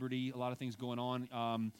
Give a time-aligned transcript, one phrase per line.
[0.00, 1.28] Liberty, a lot of things going on.
[1.32, 1.72] Um,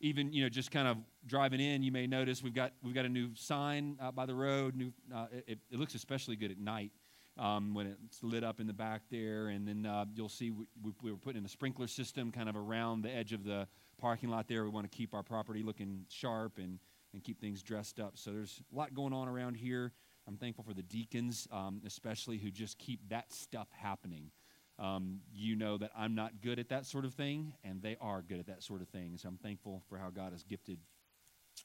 [0.00, 3.04] even you know, just kind of driving in, you may notice we've got we've got
[3.04, 4.74] a new sign out by the road.
[4.74, 6.90] New, uh, it, it, looks especially good at night
[7.36, 10.64] um, when it's lit up in the back there, and then uh, you'll see we,
[10.82, 13.68] we, we, were putting in a sprinkler system kind of around the edge of the
[13.98, 14.64] parking lot there.
[14.64, 16.78] We want to keep our property looking sharp and
[17.12, 18.12] and keep things dressed up.
[18.14, 19.92] So there's a lot going on around here.
[20.26, 24.30] I'm thankful for the deacons, um, especially who just keep that stuff happening.
[24.78, 28.22] Um, you know that I'm not good at that sort of thing, and they are
[28.22, 29.16] good at that sort of thing.
[29.16, 30.78] So I'm thankful for how God has gifted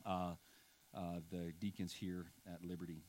[0.05, 0.35] uh,
[0.95, 3.03] uh, the deacons here at Liberty.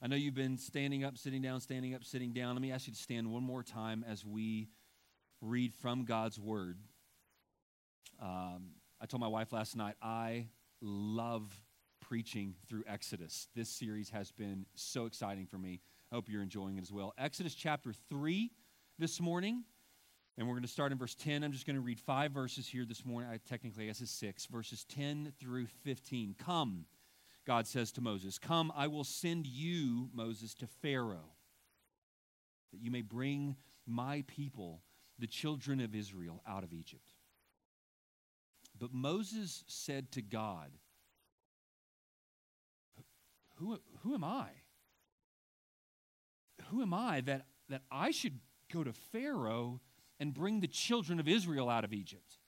[0.00, 2.54] I know you've been standing up, sitting down, standing up, sitting down.
[2.54, 4.68] Let me ask you to stand one more time as we
[5.40, 6.78] read from God's Word.
[8.22, 10.48] Um, I told my wife last night, I
[10.80, 11.60] love
[12.00, 13.48] preaching through Exodus.
[13.54, 15.80] This series has been so exciting for me.
[16.12, 17.12] I hope you're enjoying it as well.
[17.18, 18.50] Exodus chapter 3
[18.98, 19.64] this morning.
[20.38, 21.42] And we're going to start in verse 10.
[21.42, 23.30] I'm just going to read five verses here this morning.
[23.30, 26.34] I technically I guess it's six, verses 10 through 15.
[26.38, 26.84] Come,
[27.46, 31.32] God says to Moses, Come, I will send you, Moses, to Pharaoh,
[32.72, 34.82] that you may bring my people,
[35.18, 37.14] the children of Israel, out of Egypt.
[38.78, 40.70] But Moses said to God,
[43.54, 44.48] Who, who am I?
[46.68, 48.38] Who am I that, that I should
[48.72, 49.80] go to Pharaoh
[50.18, 52.38] and bring the children of Israel out of Egypt.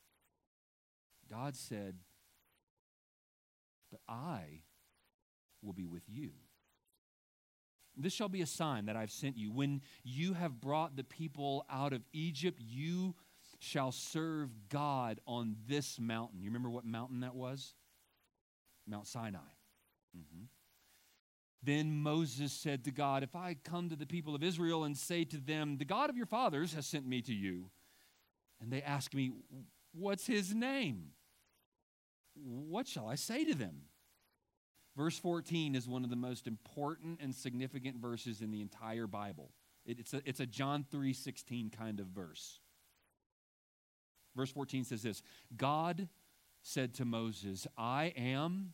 [1.31, 1.97] God said,
[3.91, 4.63] But I
[5.63, 6.31] will be with you.
[7.97, 9.51] This shall be a sign that I've sent you.
[9.51, 13.17] When you have brought the people out of Egypt, you
[13.59, 16.41] shall serve God on this mountain.
[16.41, 17.75] You remember what mountain that was?
[18.87, 19.39] Mount Sinai.
[20.17, 20.45] Mm-hmm.
[21.62, 25.25] Then Moses said to God, If I come to the people of Israel and say
[25.25, 27.70] to them, The God of your fathers has sent me to you,
[28.61, 29.33] and they ask me,
[29.92, 31.11] What's his name?
[32.34, 33.83] What shall I say to them?
[34.97, 39.53] Verse 14 is one of the most important and significant verses in the entire Bible.
[39.87, 42.60] it's, a, it's a John 3:16 kind of verse.
[44.37, 45.22] Verse 14 says this
[45.56, 46.09] God
[46.62, 48.72] said to Moses, I am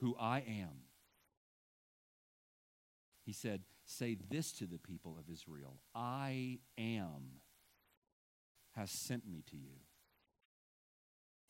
[0.00, 0.87] who I am.
[3.28, 7.42] He said, Say this to the people of Israel I am
[8.74, 9.74] has sent me to you.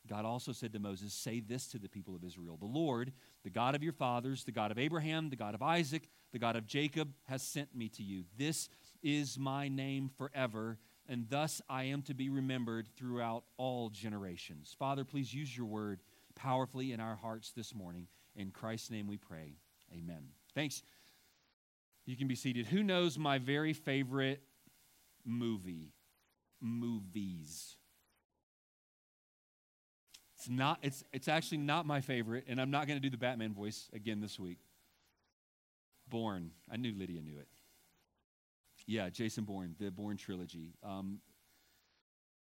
[0.09, 3.13] God also said to Moses, Say this to the people of Israel The Lord,
[3.45, 6.57] the God of your fathers, the God of Abraham, the God of Isaac, the God
[6.57, 8.25] of Jacob, has sent me to you.
[8.37, 8.69] This
[9.01, 10.79] is my name forever,
[11.09, 14.75] and thus I am to be remembered throughout all generations.
[14.77, 16.01] Father, please use your word
[16.35, 18.09] powerfully in our hearts this morning.
[18.35, 19.59] In Christ's name we pray.
[19.97, 20.25] Amen.
[20.57, 20.83] Thanks.
[22.09, 22.65] You can be seated.
[22.69, 24.41] Who knows my very favorite
[25.27, 25.93] movie?
[26.59, 27.77] Movies.
[30.35, 33.19] It's not it's it's actually not my favorite and I'm not going to do the
[33.19, 34.57] Batman voice again this week.
[36.09, 36.53] Bourne.
[36.73, 37.49] I knew Lydia knew it.
[38.87, 40.73] Yeah, Jason Bourne, the Bourne trilogy.
[40.83, 41.21] Um,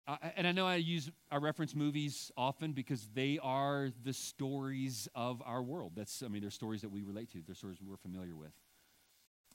[0.08, 5.10] I, and I know I use I reference movies often because they are the stories
[5.14, 5.92] of our world.
[5.94, 7.42] That's I mean they're stories that we relate to.
[7.46, 8.54] They're stories we're familiar with.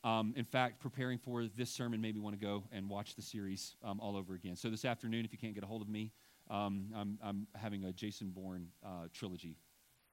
[0.06, 3.22] Um, in fact, preparing for this sermon made me want to go and watch the
[3.22, 4.54] series um, all over again.
[4.54, 6.12] So this afternoon, if you can't get a hold of me,
[6.48, 9.56] um, I'm, I'm, having a Jason Bourne uh, trilogy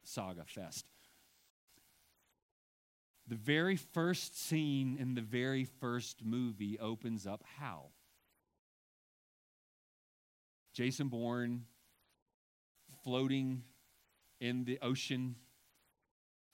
[0.04, 0.88] saga fest.
[3.28, 7.90] The very first scene in the very first movie opens up how?
[10.74, 11.66] Jason Bourne
[13.04, 13.62] floating
[14.42, 15.36] in the ocean,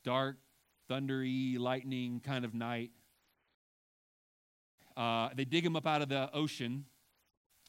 [0.04, 0.36] dark,
[0.90, 2.92] thundery, lightning kind of night
[5.00, 6.84] uh, they dig him up out of the ocean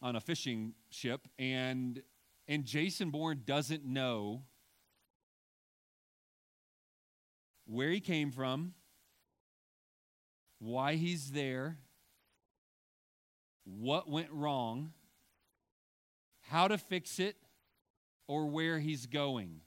[0.03, 2.03] on a fishing ship, and
[2.49, 4.43] and Jason Bourne doesn't know
[7.67, 8.75] where he came from,
[10.59, 11.79] why he's there,
[13.65, 14.93] what went wrong,
[16.49, 17.37] how to fix it,
[18.27, 19.61] or where he's going.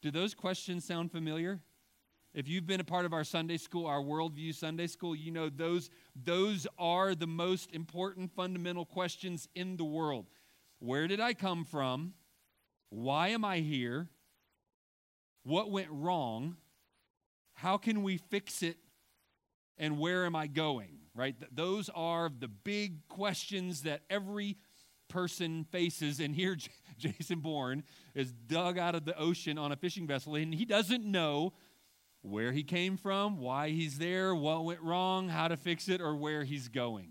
[0.00, 1.60] Do those questions sound familiar?
[2.34, 5.50] If you've been a part of our Sunday school, our worldview Sunday school, you know
[5.50, 10.26] those, those are the most important fundamental questions in the world.
[10.78, 12.14] Where did I come from?
[12.88, 14.08] Why am I here?
[15.42, 16.56] What went wrong?
[17.54, 18.78] How can we fix it?
[19.76, 21.00] And where am I going?
[21.14, 21.36] Right?
[21.54, 24.56] Those are the big questions that every
[25.08, 26.18] person faces.
[26.18, 26.56] And here,
[26.98, 27.82] Jason Bourne
[28.14, 31.52] is dug out of the ocean on a fishing vessel, and he doesn't know
[32.22, 36.16] where he came from, why he's there, what went wrong, how to fix it, or
[36.16, 37.10] where he's going.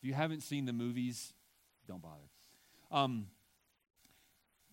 [0.00, 1.32] If you haven't seen the movies,
[1.86, 2.28] don't bother.
[2.90, 3.26] Um,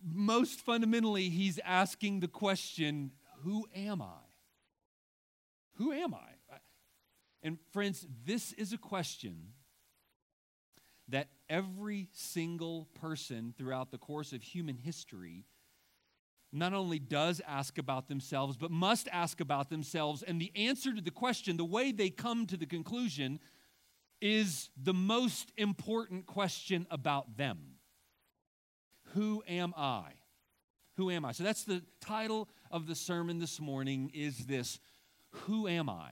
[0.04, 3.12] most fundamentally, he's asking the question
[3.44, 4.26] Who am I?
[5.78, 6.58] Who am I?
[7.42, 9.54] And friends, this is a question
[11.10, 15.46] that every single person throughout the course of human history
[16.56, 20.24] not only does ask about themselves, but must ask about themselves.
[20.24, 23.40] And the answer to the question, the way they come to the conclusion,
[24.22, 27.60] is the most important question about them
[29.14, 30.14] Who am I?
[30.98, 31.34] Who am I?
[31.34, 34.80] So that's the title of the sermon this morning is this
[35.32, 36.12] Who am I?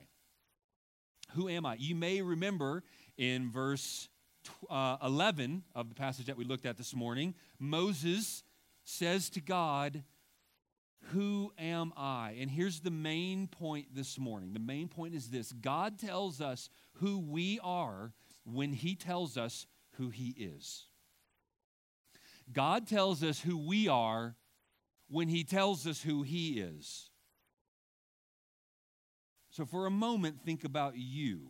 [1.36, 1.75] Who am I?
[1.75, 2.84] You may remember
[3.18, 4.10] in verse
[4.69, 8.44] uh, 11 of the passage that we looked at this morning, Moses
[8.84, 10.04] says to God,
[11.12, 12.36] Who am I?
[12.40, 14.54] And here's the main point this morning.
[14.54, 18.14] The main point is this God tells us who we are
[18.46, 19.68] when he tells us
[19.98, 20.86] who he is.
[22.52, 24.36] God tells us who we are
[25.10, 27.10] when he tells us who he is.
[29.50, 31.50] So, for a moment, think about you.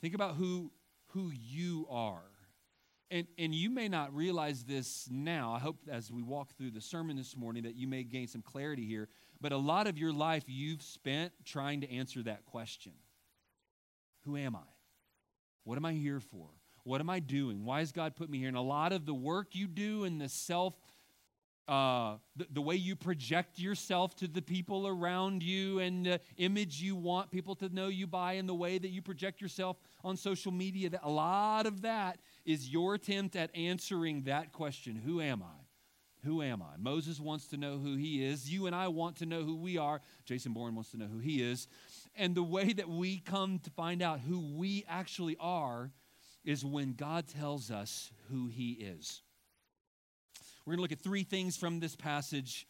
[0.00, 0.70] Think about who
[1.08, 2.33] who you are.
[3.14, 5.52] And, and you may not realize this now.
[5.52, 8.42] I hope as we walk through the sermon this morning that you may gain some
[8.42, 9.08] clarity here.
[9.40, 12.90] But a lot of your life you've spent trying to answer that question
[14.24, 14.66] Who am I?
[15.62, 16.48] What am I here for?
[16.82, 17.64] What am I doing?
[17.64, 18.48] Why has God put me here?
[18.48, 20.74] And a lot of the work you do and the self
[21.66, 26.82] uh, the, the, way you project yourself to the people around you and the image
[26.82, 30.14] you want people to know you by and the way that you project yourself on
[30.14, 35.20] social media that a lot of that is your attempt at answering that question who
[35.20, 35.64] am i?
[36.24, 36.76] Who am i?
[36.78, 38.50] Moses wants to know who he is.
[38.50, 40.00] You and i want to know who we are.
[40.24, 41.68] Jason bourne wants to know who he is.
[42.16, 45.90] And the way that we come to find out who we actually are
[46.44, 49.22] is when god tells us who he is.
[50.64, 52.66] We're going to look at three things from this passage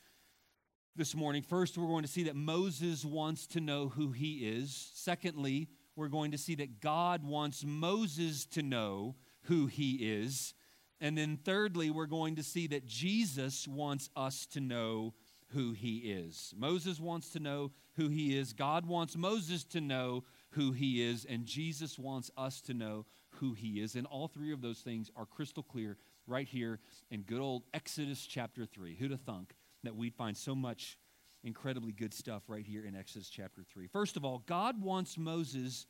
[0.97, 1.43] this morning.
[1.43, 4.91] First, we're going to see that Moses wants to know who he is.
[4.94, 10.55] Secondly, we're going to see that God wants Moses to know who he is.
[11.00, 15.14] And then thirdly, we're going to see that Jesus wants us to know
[15.49, 16.52] who he is.
[16.56, 18.52] Moses wants to know who he is.
[18.52, 21.25] God wants Moses to know who he is.
[21.25, 23.06] And Jesus wants us to know
[23.41, 23.94] who he is.
[23.94, 25.96] And all three of those things are crystal clear
[26.26, 26.81] right here
[27.11, 28.96] in good old Exodus chapter 3.
[28.96, 30.99] Who'd have thunk that we'd find so much
[31.43, 33.87] incredibly good stuff right here in Exodus chapter 3?
[33.88, 35.87] First of all, God wants Moses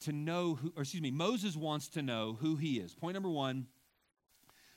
[0.00, 2.94] to know who, or excuse me, Moses wants to know who he is.
[2.94, 3.66] Point number one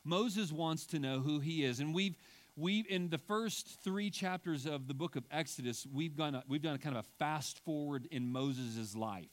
[0.03, 1.79] Moses wants to know who he is.
[1.79, 2.15] And we've
[2.55, 6.77] we in the first three chapters of the book of Exodus, we've gone we've done
[6.79, 9.29] kind of a fast forward in Moses' life.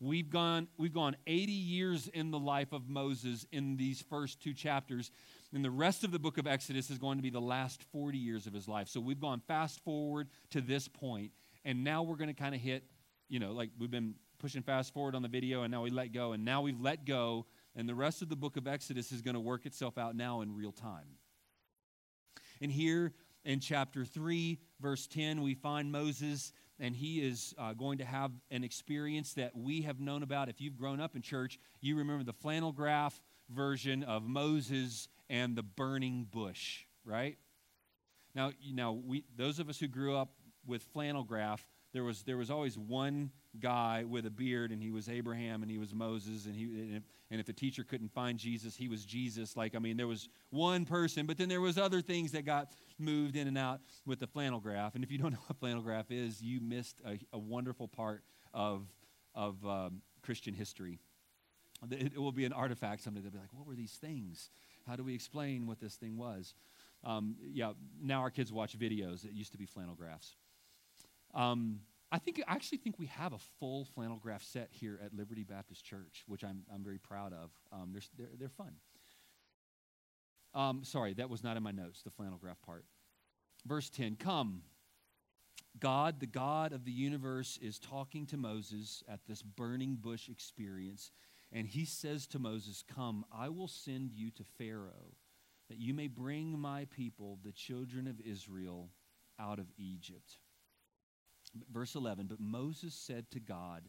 [0.00, 4.52] We've gone, we've gone 80 years in the life of Moses in these first two
[4.52, 5.10] chapters.
[5.52, 8.18] And the rest of the book of Exodus is going to be the last 40
[8.18, 8.88] years of his life.
[8.88, 11.30] So we've gone fast forward to this point,
[11.64, 12.84] And now we're going to kind of hit,
[13.28, 16.12] you know, like we've been pushing fast forward on the video, and now we let
[16.12, 16.32] go.
[16.32, 17.46] And now we've let go.
[17.76, 20.40] And the rest of the book of Exodus is going to work itself out now
[20.40, 21.18] in real time.
[22.60, 23.12] And here
[23.44, 28.32] in chapter 3, verse 10, we find Moses and he is uh, going to have
[28.50, 30.48] an experience that we have known about.
[30.48, 35.56] If you've grown up in church, you remember the flannel graph version of Moses and
[35.56, 37.38] the burning bush, right?
[38.34, 40.30] Now, now we, those of us who grew up
[40.66, 41.64] with flannel graph,
[41.94, 45.70] there was, there was always one guy with a beard, and he was Abraham, and
[45.70, 48.88] he was Moses, and, he, and, if, and if the teacher couldn't find Jesus, he
[48.88, 49.56] was Jesus.
[49.56, 52.72] Like, I mean, there was one person, but then there was other things that got
[52.98, 54.96] moved in and out with the flannel graph.
[54.96, 58.24] And if you don't know what flannel graph is, you missed a, a wonderful part
[58.52, 58.82] of,
[59.32, 60.98] of um, Christian history.
[61.92, 63.20] It, it, will be an artifact someday.
[63.20, 64.50] They'll be like, what were these things?
[64.84, 66.54] How do we explain what this thing was?
[67.04, 67.72] Um, yeah,
[68.02, 69.24] now our kids watch videos.
[69.24, 70.34] It used to be flannel graphs.
[71.34, 71.80] Um,
[72.12, 75.42] I think I actually think we have a full flannel graph set here at Liberty
[75.42, 77.50] Baptist Church, which I'm, I'm very proud of.
[77.72, 78.74] Um, they're, they're, they're fun.
[80.54, 82.84] Um, sorry, that was not in my notes, the flannel graph part.
[83.66, 84.62] Verse 10 Come,
[85.80, 91.10] God, the God of the universe, is talking to Moses at this burning bush experience.
[91.50, 95.14] And he says to Moses, Come, I will send you to Pharaoh,
[95.68, 98.90] that you may bring my people, the children of Israel,
[99.40, 100.36] out of Egypt.
[101.72, 103.82] Verse 11 But Moses said to God,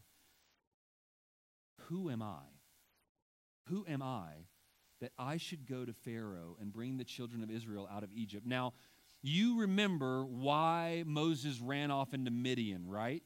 [1.88, 2.42] Who am I?
[3.68, 4.46] Who am I
[5.00, 8.46] that I should go to Pharaoh and bring the children of Israel out of Egypt?
[8.46, 8.72] Now,
[9.22, 13.22] you remember why Moses ran off into Midian, right?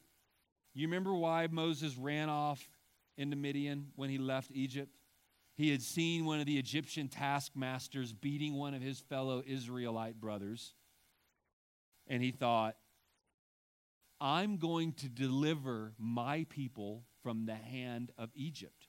[0.73, 2.67] You remember why Moses ran off
[3.17, 4.91] into Midian when he left Egypt?
[5.61, 10.73] he had seen one of the Egyptian taskmasters beating one of his fellow Israelite brothers.
[12.07, 12.77] And he thought,
[14.21, 18.87] I'm going to deliver my people from the hand of Egypt.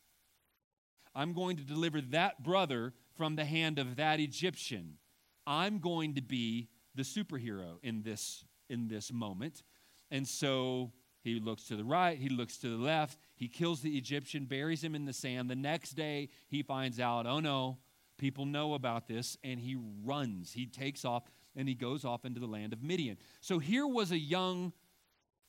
[1.15, 4.99] I'm going to deliver that brother from the hand of that Egyptian.
[5.47, 9.63] I'm going to be the superhero in this in this moment.
[10.11, 13.97] And so he looks to the right, he looks to the left, he kills the
[13.97, 15.49] Egyptian, buries him in the sand.
[15.49, 17.79] The next day, he finds out, oh no,
[18.19, 20.53] people know about this, and he runs.
[20.53, 21.25] He takes off
[21.55, 23.19] and he goes off into the land of Midian.
[23.41, 24.73] So here was a young,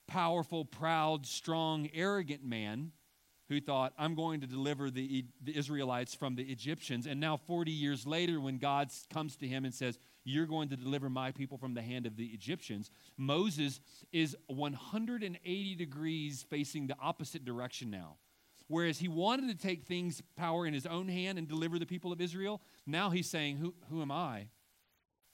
[0.08, 2.92] powerful, proud, strong, arrogant man
[3.50, 7.06] who thought, I'm going to deliver the, the Israelites from the Egyptians.
[7.06, 10.78] And now, 40 years later, when God comes to him and says, You're going to
[10.78, 13.80] deliver my people from the hand of the Egyptians, Moses
[14.12, 18.18] is 180 degrees facing the opposite direction now.
[18.68, 22.12] Whereas he wanted to take things, power in his own hand and deliver the people
[22.12, 24.48] of Israel, now he's saying, Who, who am I?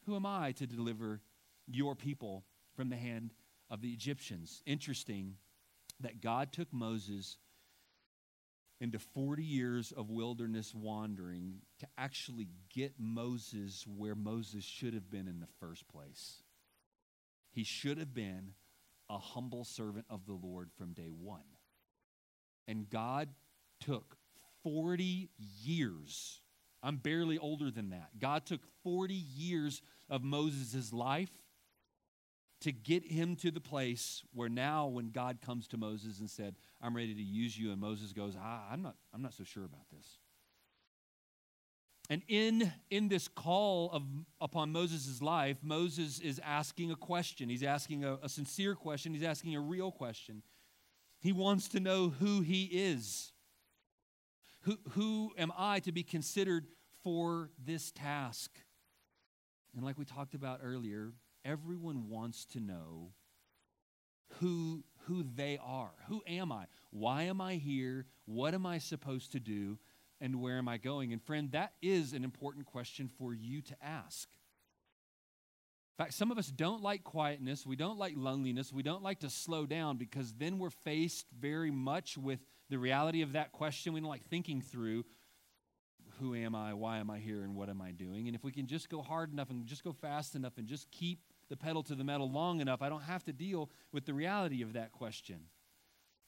[0.05, 1.21] Who am I to deliver
[1.67, 2.43] your people
[2.75, 3.31] from the hand
[3.69, 4.61] of the Egyptians?
[4.65, 5.35] Interesting
[5.99, 7.37] that God took Moses
[8.81, 15.27] into 40 years of wilderness wandering to actually get Moses where Moses should have been
[15.27, 16.41] in the first place.
[17.51, 18.53] He should have been
[19.09, 21.43] a humble servant of the Lord from day one.
[22.67, 23.29] And God
[23.81, 24.15] took
[24.63, 26.41] 40 years.
[26.81, 28.19] I'm barely older than that.
[28.19, 31.31] God took 40 years of Moses' life
[32.61, 36.55] to get him to the place where now when God comes to Moses and said,
[36.81, 39.63] I'm ready to use you, and Moses goes, ah, I'm not, I'm not so sure
[39.63, 40.17] about this.
[42.09, 44.03] And in, in this call of,
[44.41, 47.49] upon Moses' life, Moses is asking a question.
[47.49, 49.13] He's asking a, a sincere question.
[49.13, 50.41] He's asking a real question.
[51.21, 53.31] He wants to know who he is.
[54.61, 56.65] Who, who am I to be considered
[57.03, 58.51] for this task?
[59.75, 61.11] And like we talked about earlier,
[61.45, 63.11] everyone wants to know
[64.39, 65.91] who, who they are.
[66.07, 66.65] Who am I?
[66.91, 68.05] Why am I here?
[68.25, 69.79] What am I supposed to do?
[70.21, 71.13] And where am I going?
[71.13, 74.27] And friend, that is an important question for you to ask.
[75.97, 77.65] In fact, some of us don't like quietness.
[77.65, 78.71] We don't like loneliness.
[78.71, 83.21] We don't like to slow down because then we're faced very much with the reality
[83.21, 83.93] of that question.
[83.93, 85.03] We don't like thinking through
[86.19, 86.73] who am I?
[86.73, 87.43] Why am I here?
[87.43, 88.27] And what am I doing?
[88.27, 90.89] And if we can just go hard enough and just go fast enough and just
[90.91, 91.19] keep
[91.49, 94.61] the pedal to the metal long enough, I don't have to deal with the reality
[94.61, 95.41] of that question.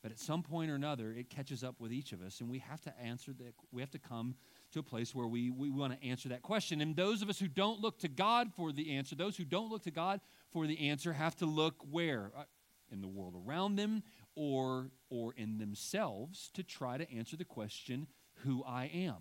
[0.01, 2.57] But at some point or another, it catches up with each of us, and we
[2.57, 3.53] have to answer that.
[3.71, 4.33] We have to come
[4.71, 6.81] to a place where we, we want to answer that question.
[6.81, 9.69] And those of us who don't look to God for the answer, those who don't
[9.69, 10.19] look to God
[10.51, 12.31] for the answer, have to look where?
[12.35, 12.43] Uh,
[12.91, 14.03] in the world around them
[14.35, 18.07] or, or in themselves to try to answer the question,
[18.43, 19.17] who I am.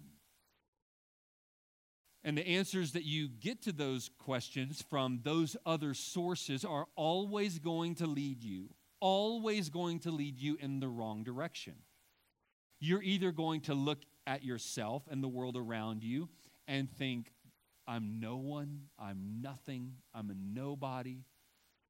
[2.23, 7.59] And the answers that you get to those questions from those other sources are always
[7.59, 8.69] going to lead you,
[9.00, 11.75] always going to lead you in the wrong direction.
[12.79, 16.29] You're either going to look at yourself and the world around you
[16.69, 17.33] and think,
[17.87, 21.25] I'm no one, I'm nothing, I'm a nobody.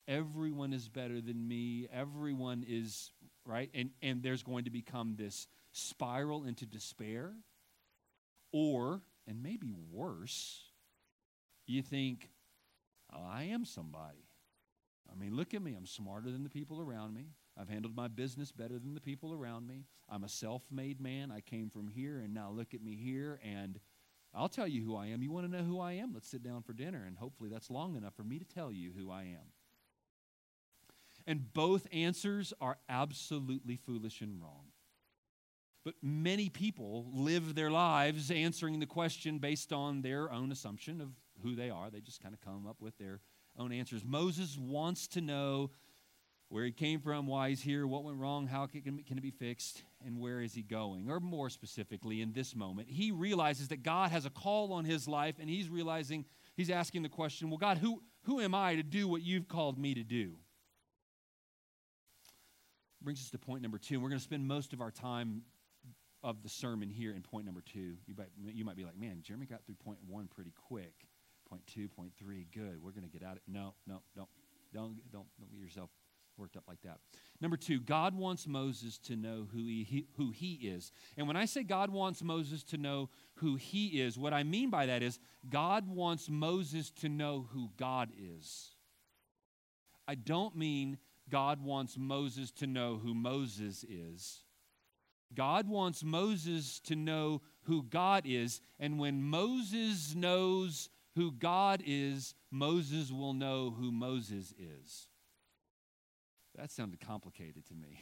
[0.09, 1.87] Everyone is better than me.
[1.93, 3.13] Everyone is,
[3.45, 3.71] right?
[3.75, 7.33] And, and there's going to become this spiral into despair.
[8.53, 10.65] Or and maybe worse,
[11.65, 12.29] you think,
[13.15, 14.27] oh, I am somebody.
[15.11, 15.75] I mean, look at me.
[15.77, 17.29] I'm smarter than the people around me.
[17.57, 19.85] I've handled my business better than the people around me.
[20.09, 21.31] I'm a self made man.
[21.31, 23.41] I came from here, and now look at me here.
[23.45, 23.79] And
[24.35, 25.23] I'll tell you who I am.
[25.23, 26.13] You want to know who I am?
[26.13, 28.91] Let's sit down for dinner, and hopefully that's long enough for me to tell you
[28.97, 29.53] who I am.
[31.25, 34.70] And both answers are absolutely foolish and wrong.
[35.85, 41.09] But many people live their lives answering the question based on their own assumption of
[41.43, 41.91] who they are.
[41.91, 43.21] They just kind of come up with their
[43.59, 44.05] own answers.
[44.05, 45.71] Moses wants to know
[46.51, 49.85] where he came from, why he's here, what went wrong, how can, it be fixed,
[50.05, 51.09] and where is he going?
[51.09, 55.07] Or more specifically, in this moment, he realizes that God has a call on his
[55.07, 56.25] life, and he's realizing,
[56.57, 59.79] he's asking the question, well, God, who, who am I to do what you've called
[59.79, 60.33] me to do?
[63.01, 64.01] Brings us to point number two.
[64.01, 65.43] We're going to spend most of our time
[66.23, 67.97] of the sermon here in point number two.
[68.07, 70.95] You might, you might be like, man, Jeremy got through point one pretty quick.
[71.49, 72.83] Point two, point three, good.
[72.83, 74.29] We're going to get out of it." No, no, don't,
[74.73, 75.91] don't, don't, don't get yourself
[76.37, 76.99] worked up like that.
[77.41, 80.93] Number two, God wants Moses to know who he, he, who he is.
[81.17, 84.71] And when I say God wants Moses to know who he is, what I mean
[84.71, 88.71] by that is God wants Moses to know who God is.
[90.09, 90.99] I don't mean
[91.29, 94.45] God wants Moses to know who Moses is.
[95.35, 98.61] God wants Moses to know who God is.
[98.79, 105.09] And when Moses knows who God is, Moses will know who Moses is.
[106.57, 108.01] That sounded complicated to me.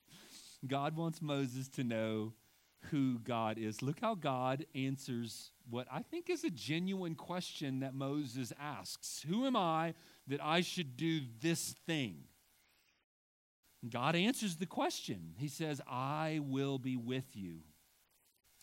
[0.66, 2.34] God wants Moses to know
[2.90, 3.82] who God is.
[3.82, 9.46] Look how God answers what I think is a genuine question that Moses asks Who
[9.46, 9.94] am I
[10.26, 12.24] that I should do this thing?
[13.88, 15.34] God answers the question.
[15.36, 17.60] He says, I will be with you.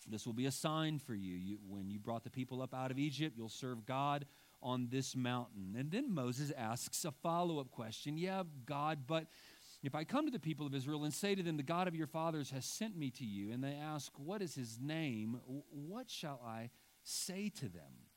[0.07, 1.35] This will be a sign for you.
[1.35, 1.57] you.
[1.67, 4.25] When you brought the people up out of Egypt, you'll serve God
[4.61, 5.75] on this mountain.
[5.77, 9.27] And then Moses asks a follow up question Yeah, God, but
[9.83, 11.95] if I come to the people of Israel and say to them, The God of
[11.95, 15.39] your fathers has sent me to you, and they ask, What is his name?
[15.45, 16.69] What shall I
[17.03, 18.09] say to them?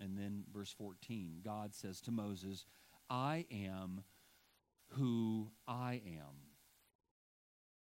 [0.00, 2.66] And then verse 14, God says to Moses,
[3.10, 4.02] I am
[4.90, 6.48] who I am.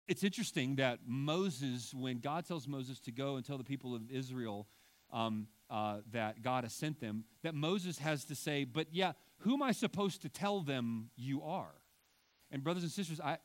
[0.08, 4.12] It's interesting that Moses, when God tells Moses to go and tell the people of
[4.12, 4.68] Israel
[5.12, 9.54] um, uh, that God has sent them, that Moses has to say, But yeah, who
[9.54, 11.74] am I supposed to tell them you are?
[12.52, 13.38] And, brothers and sisters, I,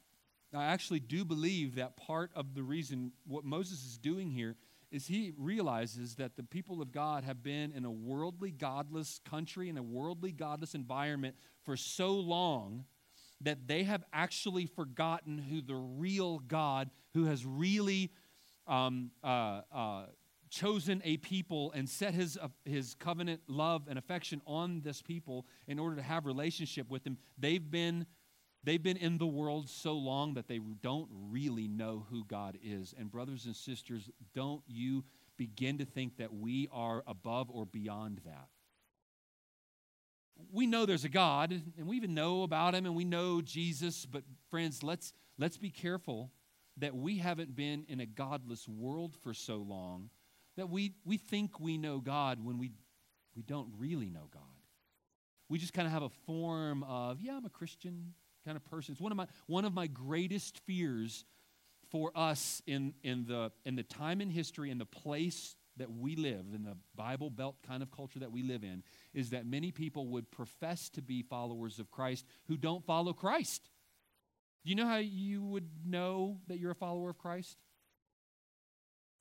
[0.55, 4.57] I actually do believe that part of the reason what Moses is doing here
[4.91, 9.69] is he realizes that the people of God have been in a worldly, godless country,
[9.69, 12.85] in a worldly, godless environment for so long
[13.41, 18.11] that they have actually forgotten who the real God, who has really
[18.67, 20.07] um, uh, uh,
[20.51, 25.47] chosen a people and set his, uh, his covenant love and affection on this people
[25.67, 27.19] in order to have relationship with him.
[27.39, 28.07] They've been
[28.65, 32.93] They've been in the world so long that they don't really know who God is.
[32.99, 35.05] And, brothers and sisters, don't you
[35.37, 38.49] begin to think that we are above or beyond that
[40.53, 44.07] we know there's a God and we even know about him and we know Jesus,
[44.07, 46.31] but friends, let's let's be careful
[46.79, 50.11] that we haven't been in a godless world for so long
[50.57, 52.73] that we we think we know God when we
[53.35, 54.43] we don't really know God.
[55.49, 58.13] We just kind of have a form of, yeah, I'm a Christian
[58.45, 58.93] kind of person.
[58.93, 61.25] It's one of my one of my greatest fears
[61.91, 66.17] for us in in the in the time in history and the place that we
[66.17, 68.83] live in the Bible Belt kind of culture that we live in
[69.15, 73.71] is that many people would profess to be followers of Christ who don't follow Christ.
[74.65, 77.57] Do you know how you would know that you're a follower of Christ?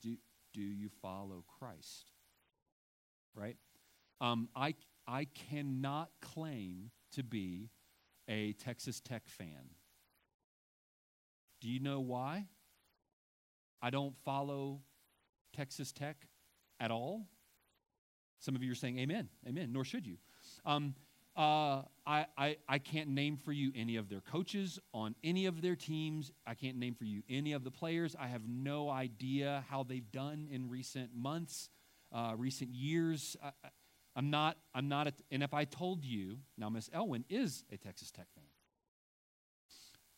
[0.01, 0.17] Do,
[0.53, 2.11] do you follow Christ?
[3.35, 3.57] Right?
[4.19, 4.75] Um, I,
[5.07, 7.69] I cannot claim to be
[8.27, 9.71] a Texas Tech fan.
[11.61, 12.45] Do you know why?
[13.81, 14.81] I don't follow
[15.55, 16.27] Texas Tech
[16.79, 17.27] at all?
[18.39, 20.17] Some of you are saying amen, amen, nor should you.
[20.65, 20.95] Um,
[21.37, 25.61] uh, I, I, I can't name for you any of their coaches on any of
[25.61, 26.31] their teams.
[26.47, 28.15] I can't name for you any of the players.
[28.19, 31.69] I have no idea how they've done in recent months,
[32.11, 33.37] uh, recent years.
[33.43, 33.51] I,
[34.15, 37.77] am not, I'm not, a, and if I told you, now Miss Elwin is a
[37.77, 38.43] Texas Tech fan.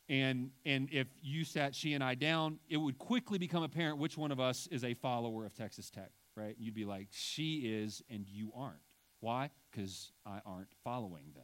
[0.08, 4.18] And, and if you sat she and I down, it would quickly become apparent which
[4.18, 6.56] one of us is a follower of Texas Tech right?
[6.58, 8.78] You'd be like, she is and you aren't.
[9.20, 9.50] Why?
[9.70, 11.44] Because I aren't following them.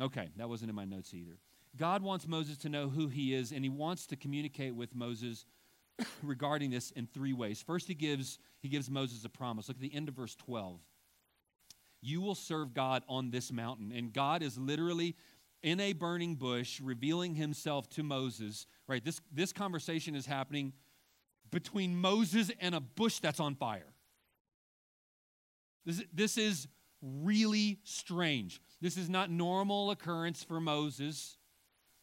[0.00, 1.38] Okay, that wasn't in my notes either.
[1.76, 5.44] God wants Moses to know who he is, and he wants to communicate with Moses
[6.22, 7.62] regarding this in three ways.
[7.62, 9.68] First, he gives, he gives Moses a promise.
[9.68, 10.80] Look at the end of verse 12.
[12.00, 13.92] You will serve God on this mountain.
[13.94, 15.16] And God is literally
[15.62, 18.66] in a burning bush revealing himself to Moses.
[18.86, 19.04] Right?
[19.04, 20.74] This, this conversation is happening
[21.50, 23.92] between Moses and a bush that's on fire.
[25.84, 26.66] This, this is
[27.02, 28.60] really strange.
[28.80, 31.36] This is not normal occurrence for Moses.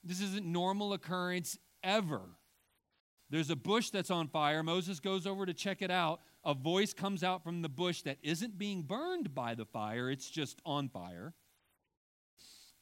[0.03, 2.21] This isn't normal occurrence ever.
[3.29, 4.61] There's a bush that's on fire.
[4.61, 6.19] Moses goes over to check it out.
[6.43, 10.29] A voice comes out from the bush that isn't being burned by the fire, it's
[10.29, 11.33] just on fire.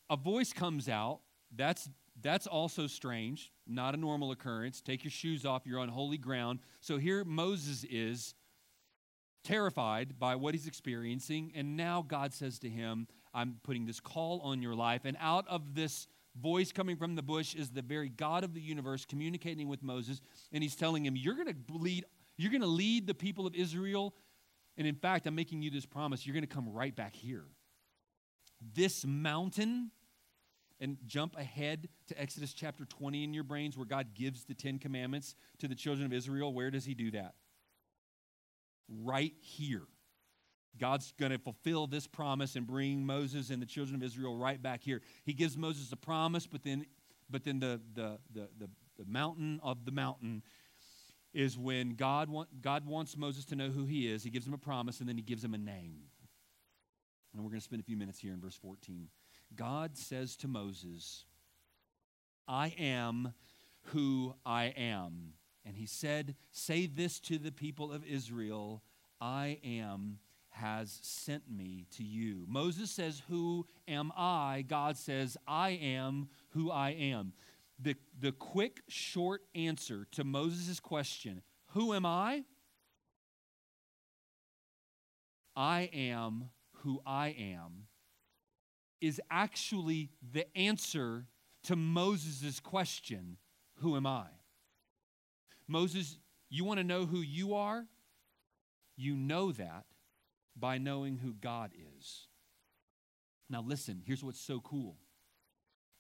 [0.09, 1.19] A voice comes out.
[1.55, 1.89] That's
[2.21, 4.81] that's also strange, not a normal occurrence.
[4.81, 6.59] Take your shoes off, you're on holy ground.
[6.81, 8.33] So here Moses is
[9.43, 14.41] terrified by what he's experiencing, and now God says to him, I'm putting this call
[14.41, 15.01] on your life.
[15.05, 16.07] And out of this
[16.39, 20.21] voice coming from the bush is the very God of the universe communicating with Moses,
[20.51, 22.05] and he's telling him, You're going to lead,
[22.37, 24.13] you're going to lead the people of Israel.
[24.77, 27.43] And in fact, I'm making you this promise, you're going to come right back here.
[28.73, 29.91] This mountain
[30.79, 34.79] and jump ahead to Exodus chapter 20 in your brains where God gives the Ten
[34.79, 37.35] Commandments to the children of Israel, where does He do that?
[38.87, 39.83] Right here.
[40.77, 44.61] God's going to fulfill this promise and bring Moses and the children of Israel right
[44.61, 45.01] back here.
[45.25, 46.85] He gives Moses a promise, but then,
[47.29, 50.43] but then the, the, the, the the mountain of the mountain,
[51.33, 54.23] is when God, want, God wants Moses to know who he is.
[54.23, 56.01] He gives him a promise, and then he gives him a name.
[57.33, 59.07] And we're going to spend a few minutes here in verse 14.
[59.55, 61.25] God says to Moses,
[62.47, 63.33] I am
[63.85, 65.33] who I am.
[65.65, 68.83] And he said, Say this to the people of Israel
[69.21, 72.45] I am has sent me to you.
[72.47, 74.65] Moses says, Who am I?
[74.67, 77.33] God says, I am who I am.
[77.81, 82.43] The, the quick, short answer to Moses' question, Who am I?
[85.55, 86.49] I am
[86.83, 87.87] who I am,
[89.01, 91.25] is actually the answer
[91.63, 93.37] to Moses' question,
[93.81, 94.27] Who am I?
[95.67, 96.17] Moses,
[96.49, 97.85] you want to know who you are?
[98.97, 99.85] You know that
[100.55, 102.27] by knowing who God is.
[103.49, 104.97] Now, listen, here's what's so cool.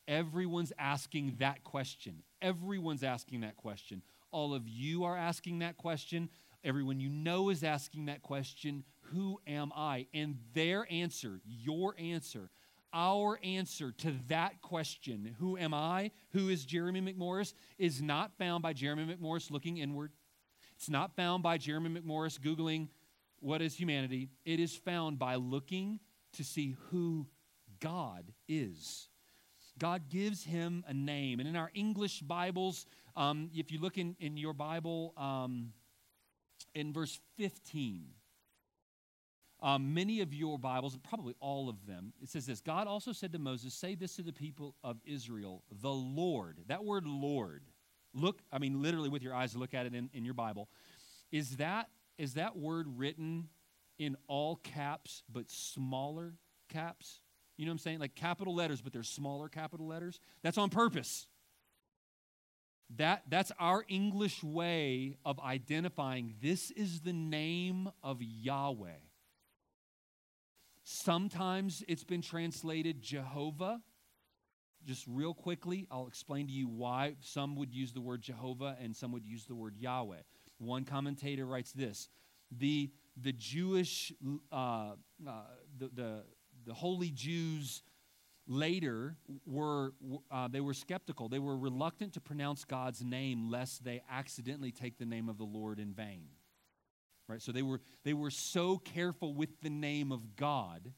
[0.07, 2.23] Everyone's asking that question.
[2.41, 4.01] Everyone's asking that question.
[4.31, 6.29] All of you are asking that question.
[6.63, 8.83] Everyone you know is asking that question
[9.13, 10.07] Who am I?
[10.13, 12.49] And their answer, your answer,
[12.93, 16.11] our answer to that question, Who am I?
[16.31, 17.53] Who is Jeremy McMorris?
[17.77, 20.11] is not found by Jeremy McMorris looking inward.
[20.75, 22.87] It's not found by Jeremy McMorris Googling
[23.39, 24.29] what is humanity.
[24.45, 25.99] It is found by looking
[26.33, 27.27] to see who
[27.79, 29.09] God is.
[29.77, 31.39] God gives him a name.
[31.39, 35.71] And in our English Bibles, um, if you look in, in your Bible, um,
[36.73, 38.05] in verse 15.
[39.61, 43.33] Um, many of your Bibles, probably all of them, it says this God also said
[43.33, 46.59] to Moses, Say this to the people of Israel, the Lord.
[46.67, 47.63] That word Lord,
[48.13, 50.69] look, I mean, literally with your eyes, look at it in, in your Bible.
[51.31, 53.49] Is that, is that word written
[53.97, 56.35] in all caps but smaller
[56.69, 57.19] caps?
[57.57, 57.99] You know what I'm saying?
[57.99, 60.21] Like capital letters, but they're smaller capital letters.
[60.41, 61.27] That's on purpose.
[62.95, 68.97] That, that's our English way of identifying this is the name of Yahweh.
[70.91, 73.79] Sometimes it's been translated Jehovah.
[74.83, 78.95] Just real quickly, I'll explain to you why some would use the word Jehovah and
[78.95, 80.21] some would use the word Yahweh.
[80.57, 82.09] One commentator writes this
[82.51, 84.11] The, the Jewish,
[84.51, 84.93] uh, uh,
[85.77, 86.23] the, the,
[86.65, 87.83] the holy Jews
[88.47, 89.93] later were
[90.31, 94.97] uh, they were skeptical they were reluctant to pronounce god's name lest they accidentally take
[94.97, 96.23] the name of the lord in vain
[97.29, 97.41] right?
[97.41, 100.91] So they were they were so careful with the name of god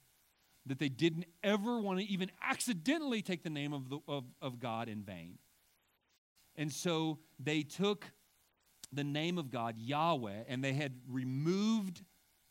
[0.66, 4.60] that they didn't ever want to even accidentally take the name of, the, of, of
[4.60, 5.40] god in vain.
[6.56, 8.06] And so they took
[8.94, 12.04] the name of god yahweh and they had removed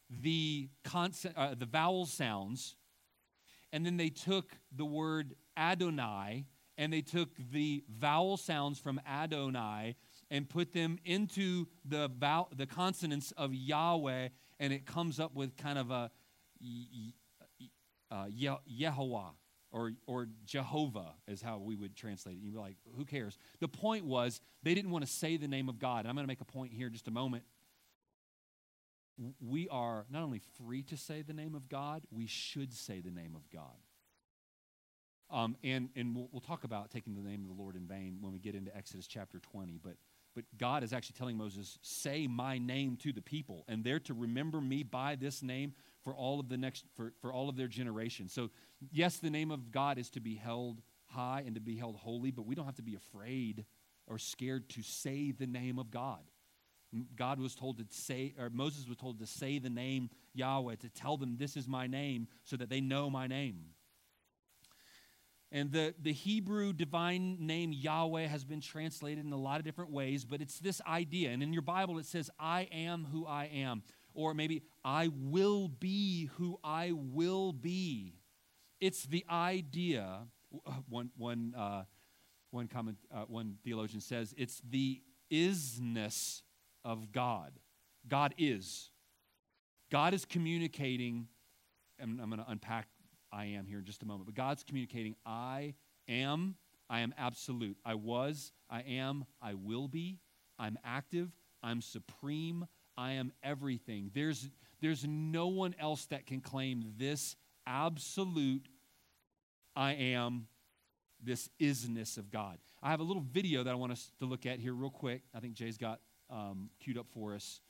[0.08, 2.76] the constant uh, the vowel sounds
[3.72, 6.46] and then they took the word Adonai
[6.78, 9.96] and they took the vowel sounds from Adonai
[10.30, 15.56] and put them into the, vowel, the consonants of Yahweh, and it comes up with
[15.56, 16.10] kind of a
[18.10, 19.30] uh, Yehovah
[19.72, 22.40] or, or Jehovah, is how we would translate it.
[22.42, 23.38] You'd be like, who cares?
[23.60, 26.00] The point was, they didn't want to say the name of God.
[26.00, 27.44] And I'm going to make a point here in just a moment
[29.40, 33.10] we are not only free to say the name of God, we should say the
[33.10, 33.76] name of God.
[35.30, 38.18] Um, and and we'll, we'll, talk about taking the name of the Lord in vain
[38.20, 39.78] when we get into Exodus chapter 20.
[39.82, 39.94] But,
[40.40, 44.14] but God is actually telling Moses, say my name to the people, and they're to
[44.14, 47.68] remember me by this name for all of the next for, for all of their
[47.68, 48.32] generations.
[48.32, 48.50] So
[48.90, 52.30] yes, the name of God is to be held high and to be held holy,
[52.30, 53.64] but we don't have to be afraid
[54.06, 56.20] or scared to say the name of God.
[57.14, 60.88] God was told to say, or Moses was told to say the name Yahweh, to
[60.88, 63.66] tell them, This is my name, so that they know my name.
[65.52, 69.90] And the, the Hebrew divine name Yahweh has been translated in a lot of different
[69.90, 71.30] ways, but it's this idea.
[71.30, 73.82] And in your Bible, it says, I am who I am.
[74.14, 78.14] Or maybe, I will be who I will be.
[78.80, 80.20] It's the idea,
[80.88, 81.82] one, one, uh,
[82.50, 86.42] one, comment, uh, one theologian says, it's the isness
[86.84, 87.52] of God.
[88.08, 88.90] God is.
[89.90, 91.26] God is communicating,
[91.98, 92.88] and I'm going to unpack
[93.32, 95.74] I am here in just a moment, but God's communicating I
[96.08, 96.56] am,
[96.88, 97.76] I am absolute.
[97.84, 100.18] I was, I am, I will be.
[100.58, 101.30] I'm active,
[101.62, 102.66] I'm supreme,
[102.96, 104.10] I am everything.
[104.14, 108.68] There's, there's no one else that can claim this absolute
[109.76, 110.48] I am,
[111.22, 112.58] this isness of God.
[112.82, 115.22] I have a little video that I want us to look at here, real quick.
[115.34, 117.60] I think Jay's got um, queued up for us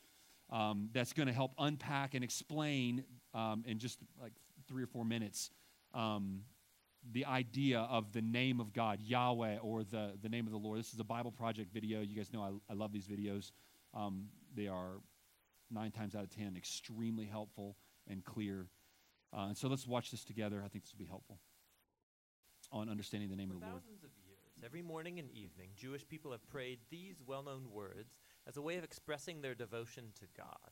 [0.51, 4.33] um, that's going to help unpack and explain um, in just like
[4.71, 5.51] three or four minutes
[5.95, 6.43] um,
[7.13, 10.79] the idea of the name of God, Yahweh, or the, the name of the Lord.
[10.79, 12.01] This is a Bible Project video.
[12.01, 13.53] You guys know I, I love these videos.
[13.95, 15.01] Um, they are
[15.71, 17.77] nine times out of ten extremely helpful
[18.09, 18.67] and clear.
[19.37, 20.63] Uh, and so let's watch this together.
[20.65, 21.39] I think this will be helpful
[22.71, 23.83] on understanding the name For of the Lord.
[24.05, 28.57] of years, every morning and evening, Jewish people have prayed these well known words as
[28.57, 30.71] a way of expressing their devotion to God.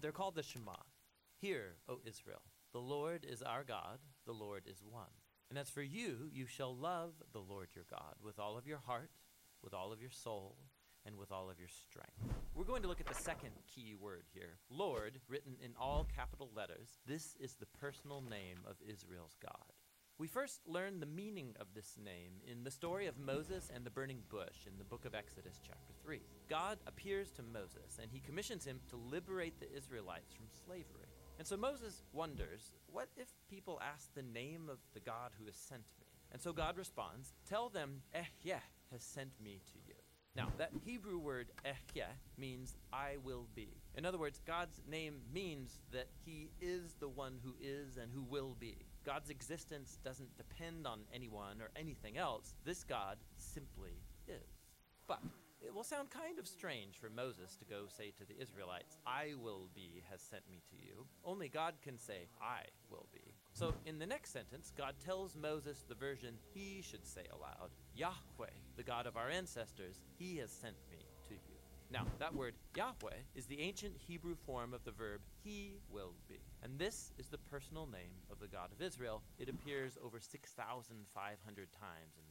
[0.00, 0.76] They're called the Shema.
[1.40, 5.10] Hear, O Israel, the Lord is our God, the Lord is one.
[5.48, 8.78] And as for you, you shall love the Lord your God with all of your
[8.86, 9.10] heart,
[9.62, 10.56] with all of your soul,
[11.04, 12.36] and with all of your strength.
[12.54, 16.50] We're going to look at the second key word here Lord, written in all capital
[16.54, 16.98] letters.
[17.06, 19.72] This is the personal name of Israel's God.
[20.18, 23.90] We first learn the meaning of this name in the story of Moses and the
[23.90, 26.20] burning bush in the book of Exodus, chapter 3.
[26.48, 31.09] God appears to Moses and he commissions him to liberate the Israelites from slavery.
[31.40, 35.56] And so Moses wonders, what if people ask the name of the God who has
[35.56, 36.04] sent me?
[36.32, 38.60] And so God responds, Tell them, Ehyeh
[38.92, 39.94] has sent me to you.
[40.36, 43.70] Now, that Hebrew word Ehyeh means I will be.
[43.96, 48.22] In other words, God's name means that he is the one who is and who
[48.22, 48.76] will be.
[49.06, 52.52] God's existence doesn't depend on anyone or anything else.
[52.66, 54.44] This God simply is.
[55.08, 55.20] But
[55.64, 59.34] it will sound kind of strange for Moses to go say to the Israelites, I
[59.40, 61.06] will be has sent me to you.
[61.24, 63.34] Only God can say, I will be.
[63.52, 68.50] So in the next sentence, God tells Moses the version he should say aloud Yahweh,
[68.76, 71.56] the God of our ancestors, he has sent me to you.
[71.92, 76.38] Now, that word Yahweh is the ancient Hebrew form of the verb he will be.
[76.62, 79.22] And this is the personal name of the God of Israel.
[79.38, 82.29] It appears over 6,500 times in.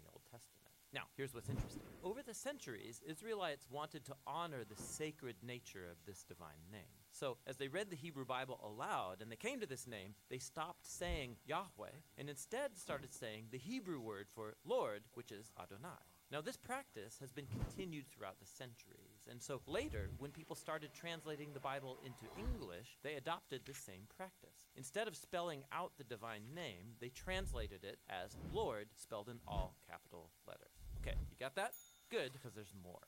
[0.92, 1.84] Now, here's what's interesting.
[2.04, 6.82] Over the centuries, Israelites wanted to honor the sacred nature of this divine name.
[7.12, 10.40] So, as they read the Hebrew Bible aloud and they came to this name, they
[10.40, 16.00] stopped saying Yahweh and instead started saying the Hebrew word for Lord, which is Adonai.
[16.32, 20.92] Now, this practice has been continued throughout the centuries, and so later, when people started
[20.94, 24.70] translating the Bible into English, they adopted the same practice.
[24.76, 29.76] Instead of spelling out the divine name, they translated it as Lord, spelled in all
[29.90, 30.79] capital letters.
[31.02, 31.74] Okay, you got that?
[32.10, 33.00] Good, because there's more.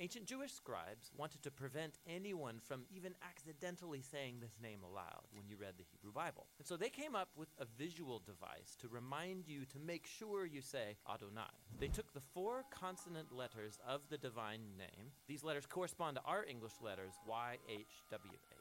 [0.00, 5.48] Ancient Jewish scribes wanted to prevent anyone from even accidentally saying this name aloud when
[5.48, 6.46] you read the Hebrew Bible.
[6.58, 10.46] And so they came up with a visual device to remind you to make sure
[10.46, 11.50] you say Adonai.
[11.80, 15.10] They took the four consonant letters of the divine name.
[15.26, 18.57] These letters correspond to our English letters Y, H, W, H.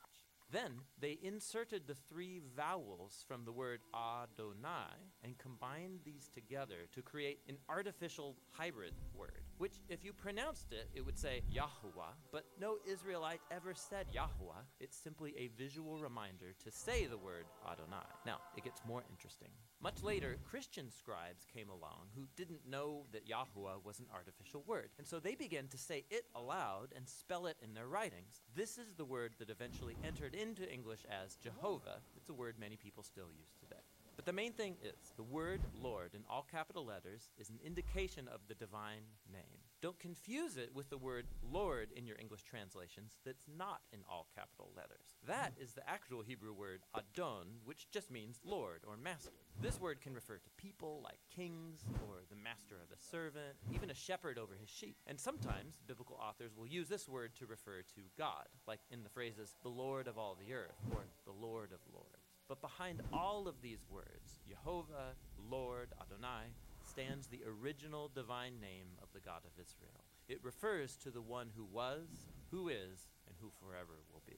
[0.51, 7.01] Then they inserted the three vowels from the word Adonai and combined these together to
[7.01, 12.45] create an artificial hybrid word, which, if you pronounced it, it would say Yahuwah, but
[12.59, 14.63] no Israelite ever said Yahuwah.
[14.79, 18.05] It's simply a visual reminder to say the word Adonai.
[18.25, 19.49] Now, it gets more interesting.
[19.79, 24.89] Much later, Christian scribes came along who didn't know that Yahuwah was an artificial word,
[24.97, 28.41] and so they began to say it aloud and spell it in their writings.
[28.55, 32.01] This is the word that eventually entered into English as Jehovah.
[32.15, 33.83] It's a word many people still use today.
[34.15, 38.27] But the main thing is the word Lord in all capital letters is an indication
[38.27, 39.61] of the divine name.
[39.79, 44.25] Don't confuse it with the word Lord in your English translations that's not in all
[44.33, 45.13] capital letters.
[45.27, 49.29] That is the actual Hebrew word Adon, which just means Lord or master.
[49.59, 53.89] This word can refer to people like kings or the master of a servant, even
[53.89, 54.97] a shepherd over his sheep.
[55.07, 59.09] And sometimes biblical authors will use this word to refer to God, like in the
[59.09, 62.37] phrases the Lord of all the earth or the Lord of lords.
[62.47, 65.15] But behind all of these words, Jehovah,
[65.49, 66.53] Lord, Adonai,
[66.87, 70.05] stands the original divine name of the God of Israel.
[70.29, 74.37] It refers to the one who was, who is, and who forever will be.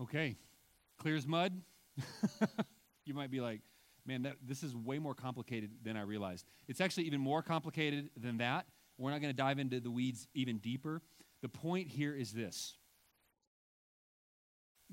[0.00, 0.36] Okay,
[0.98, 1.60] clear as mud.
[3.04, 3.62] you might be like,
[4.08, 6.46] man, that, this is way more complicated than I realized.
[6.66, 8.66] It's actually even more complicated than that.
[8.96, 11.02] We're not going to dive into the weeds even deeper.
[11.42, 12.76] The point here is this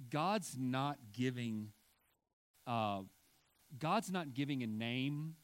[0.10, 1.71] God's not giving.
[2.67, 3.01] Uh,
[3.80, 5.36] God's not giving a name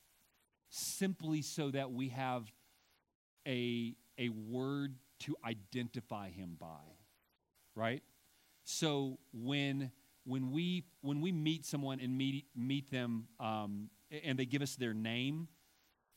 [0.69, 2.51] simply so that we have
[3.47, 6.95] a, a word to identify him by,
[7.75, 8.01] right?
[8.63, 9.91] So when
[10.25, 13.89] when we when we meet someone and meet meet them um,
[14.23, 15.47] and they give us their name,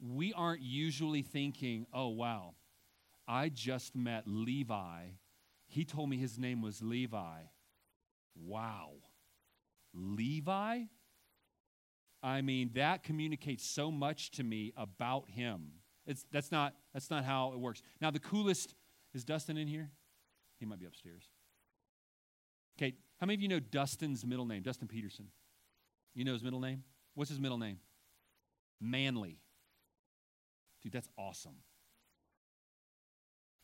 [0.00, 2.54] we aren't usually thinking, "Oh wow,
[3.26, 5.02] I just met Levi.
[5.66, 7.42] He told me his name was Levi.
[8.34, 8.90] Wow,
[9.92, 10.82] Levi."
[12.24, 15.72] I mean, that communicates so much to me about him.
[16.06, 17.82] It's, that's, not, that's not how it works.
[18.00, 18.74] Now, the coolest
[19.12, 19.90] is Dustin in here?
[20.58, 21.24] He might be upstairs.
[22.78, 24.62] Okay, how many of you know Dustin's middle name?
[24.62, 25.28] Dustin Peterson.
[26.14, 26.84] You know his middle name?
[27.14, 27.78] What's his middle name?
[28.80, 29.40] Manly.
[30.82, 31.56] Dude, that's awesome.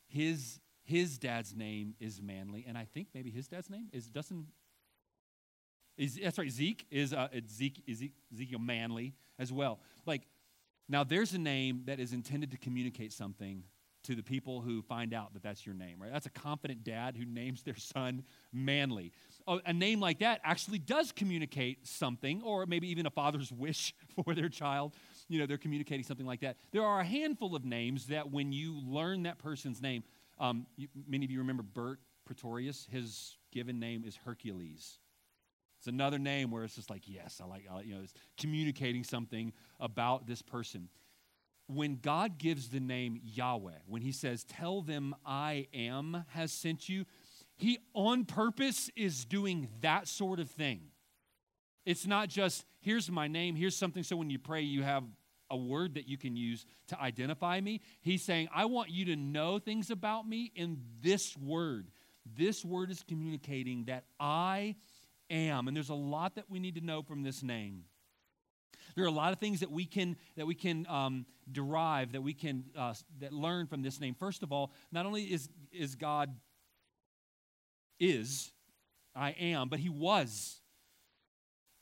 [0.08, 4.46] His his dad's name is Manly, and I think maybe his dad's name is Dustin.
[5.96, 6.50] Is that's right?
[6.50, 7.82] Zeke is uh, Zeke,
[8.32, 9.80] Ezekiel Manly as well.
[10.06, 10.22] Like
[10.88, 13.62] now, there's a name that is intended to communicate something
[14.04, 16.12] to the people who find out that that's your name, right?
[16.12, 19.12] That's a confident dad who names their son Manly.
[19.46, 23.94] Oh, a name like that actually does communicate something, or maybe even a father's wish
[24.14, 24.94] for their child.
[25.28, 26.56] You know, they're communicating something like that.
[26.72, 30.02] There are a handful of names that when you learn that person's name,
[30.38, 32.86] um, you, many of you remember Bert Pretorius.
[32.90, 34.98] His given name is Hercules.
[35.78, 39.02] It's another name where it's just like, yes, I like, I, you know, it's communicating
[39.02, 40.90] something about this person
[41.74, 46.88] when God gives the name Yahweh, when he says, Tell them I am has sent
[46.88, 47.04] you,
[47.56, 50.80] he on purpose is doing that sort of thing.
[51.84, 55.04] It's not just, here's my name, here's something so when you pray, you have
[55.50, 57.80] a word that you can use to identify me.
[58.00, 61.90] He's saying, I want you to know things about me in this word.
[62.24, 64.76] This word is communicating that I
[65.28, 65.66] am.
[65.66, 67.84] And there's a lot that we need to know from this name.
[68.94, 72.22] There are a lot of things that we can that we can um, derive that
[72.22, 74.14] we can uh, that learn from this name.
[74.14, 76.34] First of all, not only is is God
[77.98, 78.52] is
[79.14, 80.60] I am, but He was.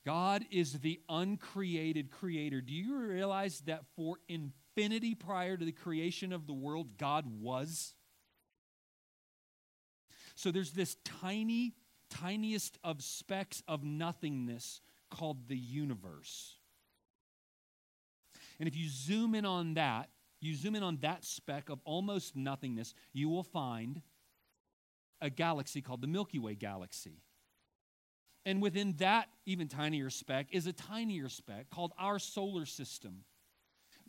[0.07, 2.61] God is the uncreated creator.
[2.61, 7.95] Do you realize that for infinity prior to the creation of the world, God was?
[10.35, 11.75] So there's this tiny,
[12.11, 16.58] tiniest of specks of nothingness called the universe.
[18.59, 20.09] And if you zoom in on that,
[20.41, 24.03] you zoom in on that speck of almost nothingness, you will find
[25.21, 27.23] a galaxy called the Milky Way galaxy.
[28.47, 33.25] And within that even tinier speck is a tinier speck called our solar system.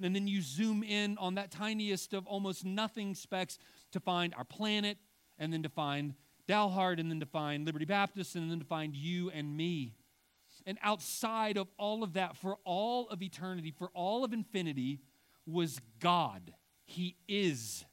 [0.01, 3.57] And then you zoom in on that tiniest of almost nothing specks
[3.91, 4.97] to find our planet,
[5.37, 6.13] and then to find
[6.47, 9.95] Dalhart, and then to find Liberty Baptist, and then to find you and me.
[10.65, 14.99] And outside of all of that, for all of eternity, for all of infinity,
[15.45, 16.53] was God.
[16.85, 17.85] He is.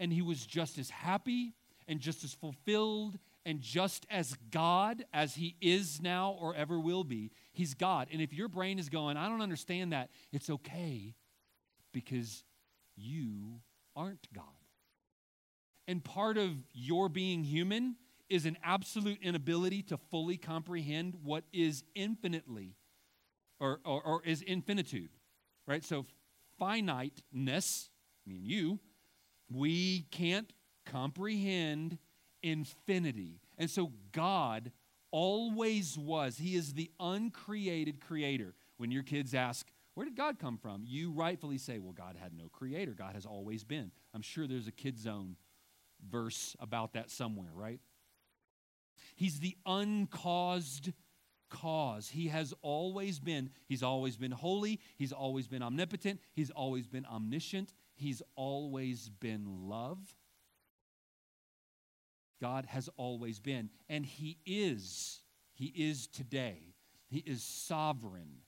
[0.00, 1.54] And he was just as happy
[1.88, 7.04] and just as fulfilled and just as God as he is now or ever will
[7.04, 7.30] be.
[7.52, 8.08] He's God.
[8.12, 11.14] And if your brain is going, I don't understand that, it's okay
[11.92, 12.44] because
[12.96, 13.60] you
[13.96, 14.44] aren't God.
[15.88, 17.96] And part of your being human
[18.32, 22.74] is an absolute inability to fully comprehend what is infinitely
[23.60, 25.10] or, or, or is infinitude,
[25.66, 25.84] right?
[25.84, 26.06] So,
[26.58, 27.90] finiteness,
[28.26, 28.80] I mean, you,
[29.50, 30.50] we can't
[30.86, 31.98] comprehend
[32.42, 33.40] infinity.
[33.58, 34.72] And so, God
[35.10, 36.38] always was.
[36.38, 38.54] He is the uncreated creator.
[38.78, 40.84] When your kids ask, where did God come from?
[40.86, 42.92] You rightfully say, well, God had no creator.
[42.92, 43.90] God has always been.
[44.14, 45.36] I'm sure there's a kid zone
[46.10, 47.78] verse about that somewhere, right?
[49.22, 50.92] He's the uncaused
[51.48, 52.08] cause.
[52.08, 53.50] He has always been.
[53.68, 54.80] He's always been holy.
[54.96, 56.18] He's always been omnipotent.
[56.32, 57.72] He's always been omniscient.
[57.94, 60.00] He's always been love.
[62.40, 63.70] God has always been.
[63.88, 65.22] And He is.
[65.52, 66.74] He is today.
[67.06, 68.38] He is sovereign.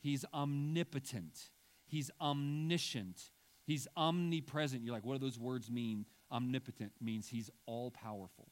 [0.00, 1.50] He's omnipotent.
[1.84, 3.20] He's omniscient.
[3.66, 4.82] He's omnipresent.
[4.82, 6.06] You're like, what do those words mean?
[6.32, 8.48] Omnipotent means He's all powerful.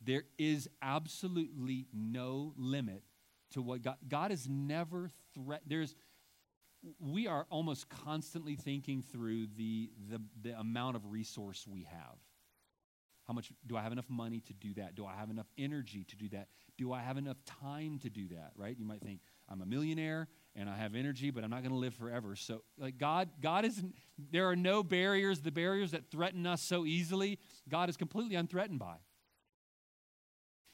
[0.00, 3.02] There is absolutely no limit
[3.52, 5.62] to what God, God is never threat.
[5.66, 5.94] There's,
[6.98, 12.16] we are almost constantly thinking through the, the, the amount of resource we have.
[13.26, 14.96] How much do I have enough money to do that?
[14.96, 16.48] Do I have enough energy to do that?
[16.76, 18.52] Do I have enough time to do that?
[18.56, 18.76] Right?
[18.76, 21.78] You might think I'm a millionaire and I have energy, but I'm not going to
[21.78, 22.34] live forever.
[22.34, 23.94] So, like God, God isn't.
[24.32, 25.42] There are no barriers.
[25.42, 28.96] The barriers that threaten us so easily, God is completely unthreatened by.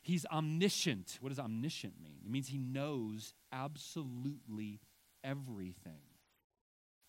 [0.06, 1.18] He's omniscient.
[1.20, 2.20] What does omniscient mean?
[2.24, 4.78] It means he knows absolutely
[5.24, 5.98] everything.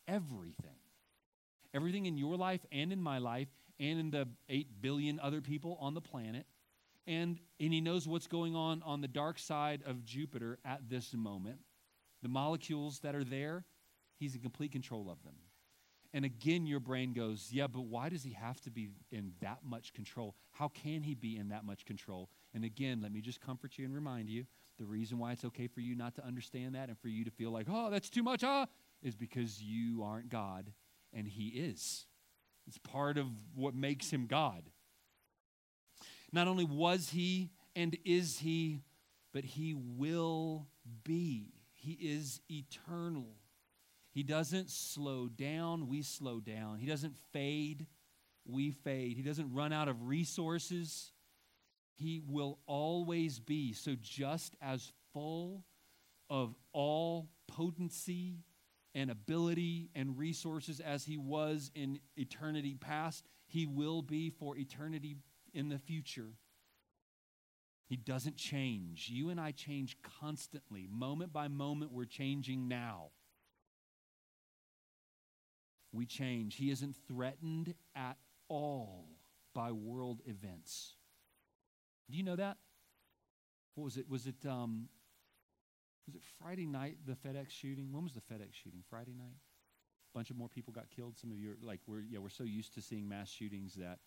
[0.08, 0.80] Everything.
[1.76, 3.50] Everything in your life and in my life
[3.80, 6.48] and in the 8 billion other people on the planet.
[7.06, 11.13] And, and he knows what's going on on the dark side of Jupiter at this
[11.13, 11.60] moment.
[12.24, 13.63] The molecules that are there,
[14.17, 15.36] he's in complete control of them.
[16.13, 19.60] And again, your brain goes, yeah, but why does he have to be in that
[19.63, 20.36] much control?
[20.52, 22.30] How can he be in that much control?
[22.58, 24.48] And again, let me just comfort you and remind you
[24.80, 27.30] the reason why it's okay for you not to understand that and for you to
[27.30, 28.66] feel like, oh, that's too much, ah,
[29.04, 30.74] is because you aren't God
[31.14, 32.08] and he is.
[32.68, 34.64] It's part of what makes him God.
[36.32, 38.82] Not only was he and is he,
[39.36, 40.66] but he will
[41.04, 41.54] be.
[41.76, 43.36] He is eternal.
[44.10, 46.80] He doesn't slow down, we slow down.
[46.80, 47.86] He doesn't fade,
[48.48, 49.16] we fade.
[49.16, 51.12] He doesn't run out of resources.
[51.98, 53.73] He will always be.
[53.73, 55.65] So, just as full
[56.29, 58.43] of all potency
[58.93, 65.17] and ability and resources as he was in eternity past, he will be for eternity
[65.54, 66.33] in the future.
[67.87, 69.10] He doesn't change.
[69.10, 70.87] You and I change constantly.
[70.91, 73.12] Moment by moment, we're changing now
[75.91, 76.56] we change.
[76.56, 78.17] He isn't threatened at
[78.48, 79.08] all
[79.54, 80.96] by world events.
[82.10, 82.58] Do you know that?
[83.76, 84.10] What was it?
[84.10, 84.90] Was it um,
[86.06, 87.92] was it Friday night the FedEx shooting?
[87.92, 88.84] When was the FedEx shooting?
[88.90, 89.36] Friday night.
[90.14, 91.18] A bunch of more people got killed.
[91.18, 94.00] Some of you are like we're yeah we're so used to seeing mass shootings that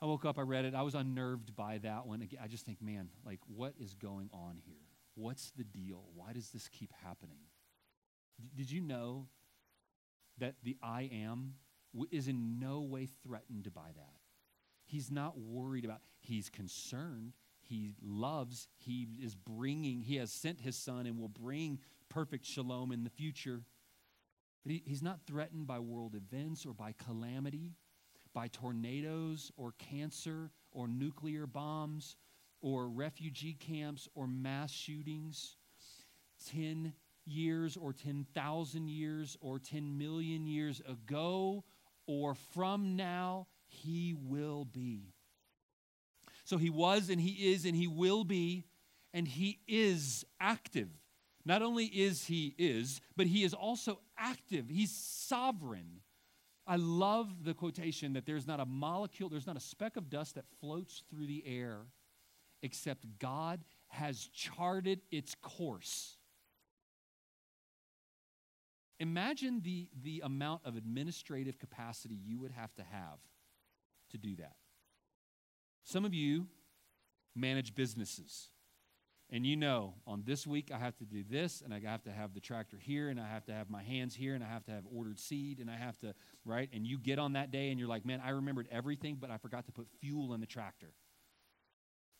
[0.00, 2.26] I woke up, I read it, I was unnerved by that one.
[2.42, 4.74] I just think, man, like what is going on here?
[5.14, 6.02] What's the deal?
[6.16, 7.38] Why does this keep happening?
[8.40, 9.28] D- did you know
[10.38, 11.54] that the I am
[12.10, 14.21] is in no way threatened by that.
[14.92, 17.32] He's not worried about, he's concerned,
[17.62, 21.78] he loves, he is bringing, he has sent his son and will bring
[22.10, 23.62] perfect shalom in the future.
[24.62, 27.72] But he, he's not threatened by world events or by calamity,
[28.34, 32.16] by tornadoes or cancer or nuclear bombs
[32.60, 35.56] or refugee camps or mass shootings.
[36.50, 36.92] 10
[37.24, 41.64] years or 10,000 years or 10 million years ago
[42.06, 45.14] or from now, he will be.
[46.44, 48.64] So he was and he is and he will be,
[49.14, 50.88] and he is active.
[51.44, 54.66] Not only is he is, but he is also active.
[54.68, 56.00] He's sovereign.
[56.66, 60.36] I love the quotation that there's not a molecule, there's not a speck of dust
[60.36, 61.78] that floats through the air
[62.62, 66.16] except God has charted its course
[69.02, 73.18] Imagine the, the amount of administrative capacity you would have to have
[74.12, 74.54] to do that.
[75.84, 76.46] Some of you
[77.34, 78.48] manage businesses.
[79.30, 82.12] And you know, on this week, I have to do this, and I have to
[82.12, 84.64] have the tractor here, and I have to have my hands here, and I have
[84.64, 86.68] to have ordered seed, and I have to, right?
[86.72, 89.38] And you get on that day, and you're like, man, I remembered everything, but I
[89.38, 90.92] forgot to put fuel in the tractor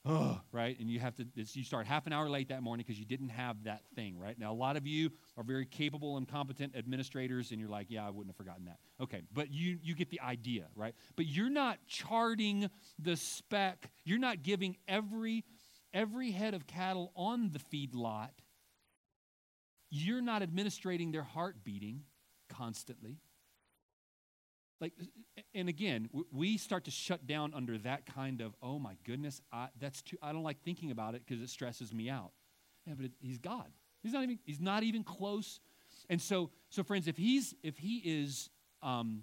[0.05, 0.79] right?
[0.81, 3.29] And you have to, you start half an hour late that morning because you didn't
[3.29, 4.39] have that thing, right?
[4.39, 8.07] Now, a lot of you are very capable and competent administrators, and you're like, yeah,
[8.07, 8.79] I wouldn't have forgotten that.
[9.01, 10.95] Okay, but you, you get the idea, right?
[11.17, 15.45] But you're not charting the spec, you're not giving every,
[15.95, 18.33] every head of cattle on the feed lot,
[19.91, 22.03] you're not administrating their heart beating
[22.49, 23.19] constantly
[24.83, 24.93] like
[25.55, 29.69] and again we start to shut down under that kind of oh my goodness I,
[29.81, 32.33] that's too i don't like thinking about it because it stresses me out
[32.87, 33.71] yeah but it, he's god
[34.03, 35.61] he's not even he's not even close
[36.11, 38.51] and so so friends if he's if he is
[38.83, 39.23] um,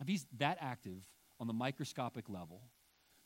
[0.00, 1.02] if he's that active
[1.40, 2.62] on the microscopic level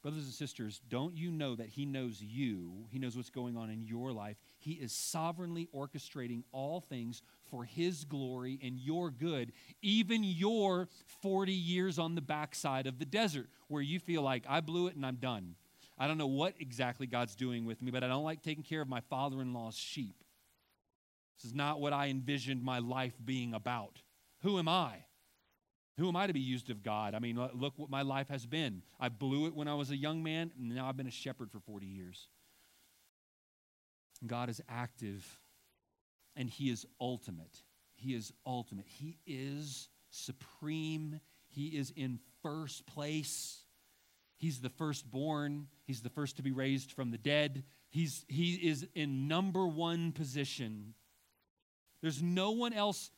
[0.03, 2.87] Brothers and sisters, don't you know that He knows you?
[2.91, 4.37] He knows what's going on in your life.
[4.59, 10.89] He is sovereignly orchestrating all things for His glory and your good, even your
[11.23, 14.97] 40 years on the backside of the desert where you feel like, I blew it
[14.97, 15.55] and I'm done.
[15.97, 18.81] I don't know what exactly God's doing with me, but I don't like taking care
[18.81, 20.23] of my father in law's sheep.
[21.37, 24.03] This is not what I envisioned my life being about.
[24.43, 25.05] Who am I?
[25.99, 27.15] Who am I to be used of God?
[27.15, 28.83] I mean, look what my life has been.
[29.01, 31.51] I blew it when I was a young man, and now I've been a shepherd
[31.51, 32.29] for 40 years.
[34.27, 35.25] God is active,
[36.37, 37.63] and He is ultimate.
[37.95, 38.87] He is ultimate.
[38.87, 41.21] He is supreme.
[41.49, 43.65] He is in first place.
[44.37, 45.67] He's the firstborn.
[45.85, 47.65] He's the first to be raised from the dead.
[47.91, 50.95] He's, he is in number one position.
[52.03, 53.11] There's no one else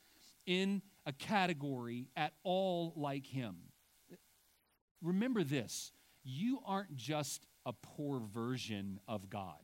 [0.46, 3.56] in a category at all like him.
[5.02, 5.92] Remember this
[6.22, 9.58] you aren't just a poor version of God.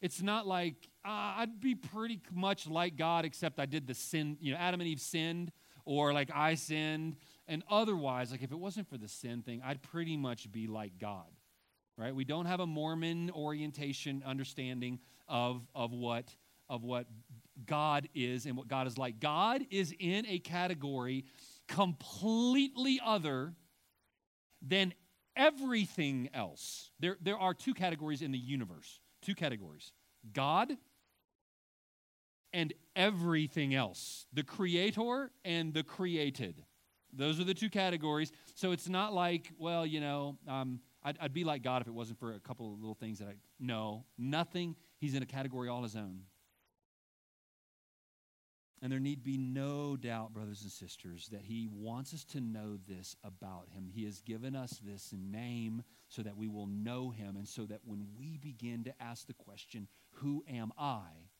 [0.00, 0.74] It's not like
[1.04, 4.80] uh, I'd be pretty much like God, except I did the sin, you know, Adam
[4.80, 5.52] and Eve sinned,
[5.84, 7.16] or like I sinned.
[7.48, 10.98] And otherwise, like if it wasn't for the sin thing, I'd pretty much be like
[10.98, 11.26] God,
[11.96, 12.14] right?
[12.14, 16.34] We don't have a Mormon orientation understanding of, of, what,
[16.68, 17.06] of what
[17.66, 19.20] God is and what God is like.
[19.20, 21.24] God is in a category
[21.66, 23.54] completely other
[24.62, 24.94] than
[25.36, 26.90] everything else.
[27.00, 29.92] There, there are two categories in the universe two categories
[30.32, 30.76] God
[32.52, 36.64] and everything else, the creator and the created.
[37.12, 38.32] Those are the two categories.
[38.54, 41.94] So it's not like, well, you know, um, I'd, I'd be like God if it
[41.94, 43.34] wasn't for a couple of little things that I.
[43.58, 44.04] know.
[44.18, 44.76] nothing.
[44.98, 46.20] He's in a category all his own.
[48.82, 52.78] And there need be no doubt, brothers and sisters, that he wants us to know
[52.88, 53.90] this about him.
[53.92, 57.80] He has given us this name so that we will know him, and so that
[57.84, 61.30] when we begin to ask the question, Who am I?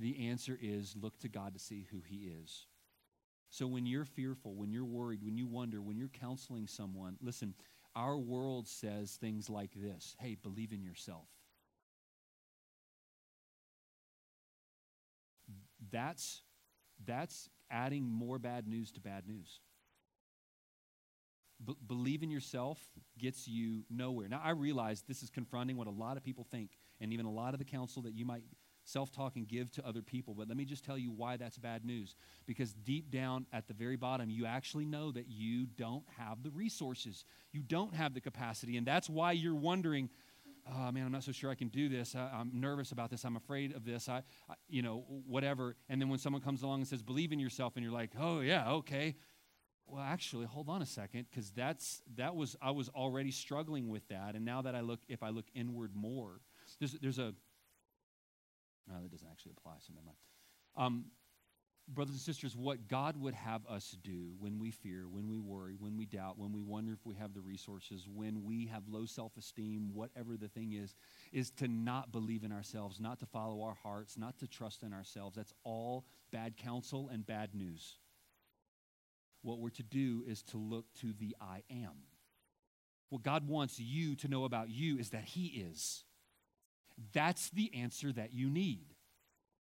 [0.00, 2.66] the answer is look to God to see who he is.
[3.50, 7.54] So when you're fearful, when you're worried, when you wonder, when you're counseling someone, listen,
[7.94, 11.28] our world says things like this Hey, believe in yourself.
[15.90, 16.42] That's
[17.04, 19.60] that's adding more bad news to bad news.
[21.86, 22.78] Believe in yourself
[23.18, 24.28] gets you nowhere.
[24.28, 27.30] Now, I realize this is confronting what a lot of people think, and even a
[27.30, 28.42] lot of the counsel that you might
[28.84, 30.34] self talk and give to other people.
[30.34, 32.16] But let me just tell you why that's bad news.
[32.46, 36.50] Because deep down at the very bottom, you actually know that you don't have the
[36.50, 38.76] resources, you don't have the capacity.
[38.76, 40.10] And that's why you're wondering,
[40.68, 42.14] oh man, I'm not so sure I can do this.
[42.14, 43.24] I, am nervous about this.
[43.24, 44.08] I'm afraid of this.
[44.08, 45.76] I, I, you know, whatever.
[45.88, 48.40] And then when someone comes along and says, believe in yourself, and you're like, oh
[48.40, 49.16] yeah, okay.
[49.90, 54.06] Well, actually, hold on a second, because that's that was I was already struggling with
[54.08, 56.40] that, and now that I look, if I look inward more,
[56.78, 57.34] there's there's a
[58.86, 60.16] no, that doesn't actually apply, so never mind.
[60.76, 61.06] Um,
[61.88, 65.74] brothers and sisters, what God would have us do when we fear, when we worry,
[65.76, 69.06] when we doubt, when we wonder if we have the resources, when we have low
[69.06, 70.94] self esteem, whatever the thing is,
[71.32, 74.92] is to not believe in ourselves, not to follow our hearts, not to trust in
[74.92, 75.34] ourselves.
[75.34, 77.96] That's all bad counsel and bad news.
[79.42, 81.94] What we're to do is to look to the I am.
[83.08, 86.04] What God wants you to know about you is that He is.
[87.12, 88.94] That's the answer that you need.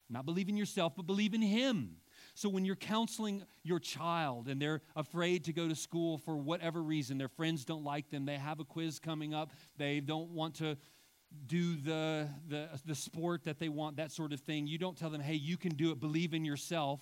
[0.10, 1.98] Not believe in yourself, but believe in Him.
[2.36, 6.82] So when you're counseling your child and they're afraid to go to school for whatever
[6.84, 10.56] reason, their friends don't like them, they have a quiz coming up, they don't want
[10.56, 10.78] to
[11.48, 15.10] do the, the, the sport that they want, that sort of thing, you don't tell
[15.10, 17.00] them, hey, you can do it, believe in yourself.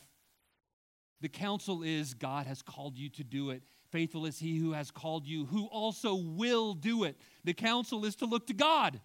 [1.22, 3.64] The counsel is God has called you to do it.
[3.92, 7.16] Faithful is he who has called you, who also will do it.
[7.44, 9.00] The counsel is to look to God.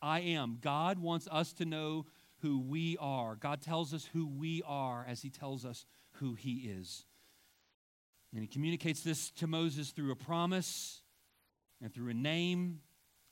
[0.00, 0.58] I am.
[0.60, 2.06] God wants us to know
[2.40, 3.34] who we are.
[3.34, 7.04] God tells us who we are as he tells us who he is.
[8.32, 11.02] And he communicates this to Moses through a promise
[11.82, 12.80] and through a name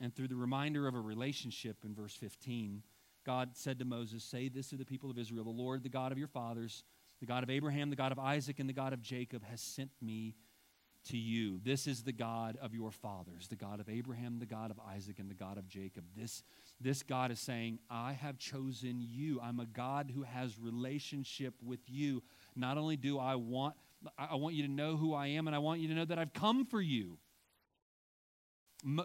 [0.00, 2.82] and through the reminder of a relationship in verse 15.
[3.26, 6.12] God said to Moses, Say this to the people of Israel The Lord, the God
[6.12, 6.84] of your fathers,
[7.20, 9.90] the God of Abraham, the God of Isaac, and the God of Jacob, has sent
[10.00, 10.36] me
[11.08, 11.60] to you.
[11.62, 15.18] This is the God of your fathers, the God of Abraham, the God of Isaac,
[15.18, 16.04] and the God of Jacob.
[16.16, 16.42] This,
[16.80, 19.40] this God is saying, I have chosen you.
[19.40, 22.22] I'm a God who has relationship with you.
[22.54, 23.74] Not only do I want,
[24.18, 26.18] I want you to know who I am, and I want you to know that
[26.18, 27.18] I've come for you.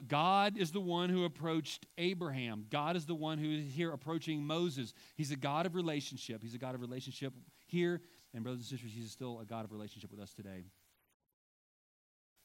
[0.07, 2.65] God is the one who approached Abraham.
[2.69, 4.93] God is the one who is here approaching Moses.
[5.15, 6.43] He's a God of relationship.
[6.43, 7.33] He's a God of relationship
[7.65, 8.01] here.
[8.33, 10.65] And, brothers and sisters, He's still a God of relationship with us today.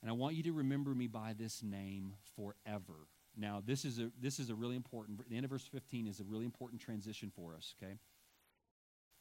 [0.01, 3.09] And I want you to remember me by this name forever.
[3.37, 6.21] Now, this is a, this is a really important, the end of verse 15 is
[6.21, 7.99] a really important transition for us, okay?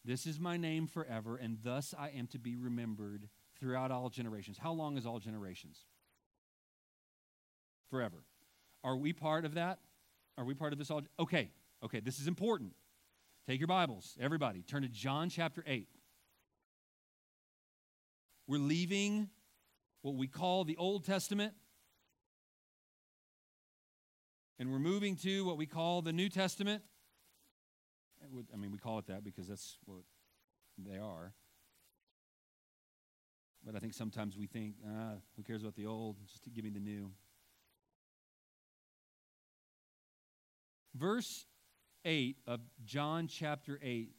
[0.06, 3.28] This is my name forever, and thus I am to be remembered
[3.60, 4.58] throughout all generations.
[4.58, 5.86] How long is all generations?
[7.90, 8.24] Forever.
[8.84, 9.80] Are we part of that?
[10.38, 11.02] Are we part of this all?
[11.20, 11.50] Okay,
[11.84, 12.74] okay, this is important.
[13.48, 15.88] Take your Bibles, everybody, turn to John chapter 8.
[18.48, 19.30] We're leaving
[20.02, 21.54] what we call the Old Testament.
[24.60, 26.84] And we're moving to what we call the New Testament.
[28.54, 30.00] I mean, we call it that because that's what
[30.78, 31.34] they are.
[33.66, 36.18] But I think sometimes we think, ah, who cares about the old?
[36.28, 37.12] Just give me the new.
[40.96, 41.46] Verse
[42.06, 44.12] 8 of John chapter 8,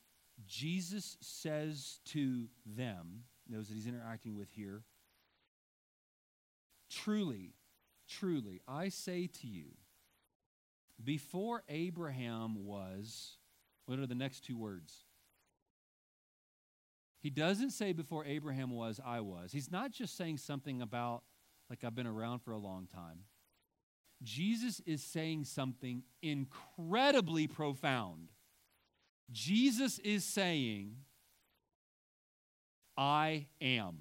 [0.47, 4.83] Jesus says to them, those that he's interacting with here,
[6.89, 7.55] Truly,
[8.09, 9.73] truly, I say to you,
[11.03, 13.39] before Abraham was,
[13.87, 15.05] what are the next two words?
[17.21, 19.53] He doesn't say before Abraham was, I was.
[19.53, 21.23] He's not just saying something about,
[21.69, 23.21] like, I've been around for a long time.
[24.23, 28.29] Jesus is saying something incredibly profound.
[29.31, 30.97] Jesus is saying,
[32.97, 33.97] I am.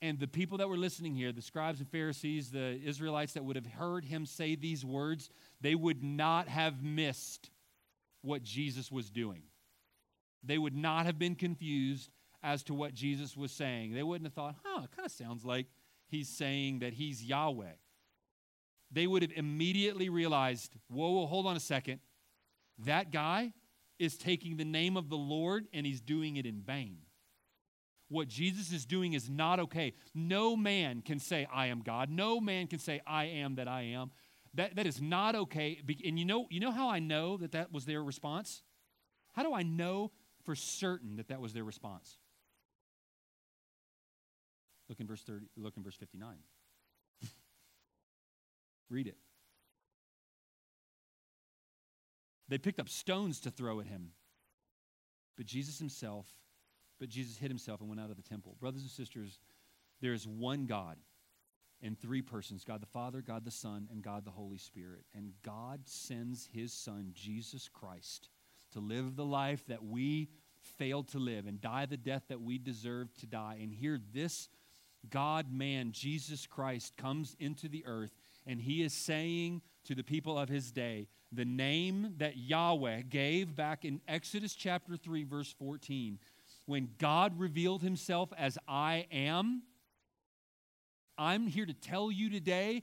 [0.00, 3.56] And the people that were listening here, the scribes and Pharisees, the Israelites that would
[3.56, 7.50] have heard him say these words, they would not have missed
[8.22, 9.42] what Jesus was doing.
[10.42, 12.10] They would not have been confused
[12.42, 13.92] as to what Jesus was saying.
[13.92, 15.66] They wouldn't have thought, huh, it kind of sounds like
[16.12, 17.72] he's saying that he's Yahweh.
[18.92, 22.00] They would have immediately realized, whoa, whoa, hold on a second.
[22.78, 23.54] That guy
[23.98, 26.98] is taking the name of the Lord and he's doing it in vain.
[28.08, 29.94] What Jesus is doing is not okay.
[30.14, 32.10] No man can say, I am God.
[32.10, 34.10] No man can say, I am that I am.
[34.54, 35.80] That, that is not okay.
[36.04, 38.62] And you know, you know how I know that that was their response?
[39.32, 40.10] How do I know
[40.44, 42.18] for certain that that was their response?
[44.92, 46.34] Look in verse 30, look in verse 59.
[48.90, 49.16] Read it.
[52.50, 54.10] They picked up stones to throw at him.
[55.38, 56.26] But Jesus himself,
[57.00, 58.54] but Jesus hid himself and went out of the temple.
[58.60, 59.38] Brothers and sisters,
[60.02, 60.98] there is one God
[61.80, 65.06] in three persons God the Father, God the Son, and God the Holy Spirit.
[65.14, 68.28] And God sends his Son, Jesus Christ,
[68.72, 70.28] to live the life that we
[70.62, 73.58] failed to live and die the death that we deserved to die.
[73.60, 74.50] And here, this
[75.10, 78.12] God man, Jesus Christ, comes into the earth
[78.46, 83.54] and he is saying to the people of his day, the name that Yahweh gave
[83.54, 86.18] back in Exodus chapter 3, verse 14,
[86.66, 89.62] when God revealed himself as I am.
[91.18, 92.82] I'm here to tell you today,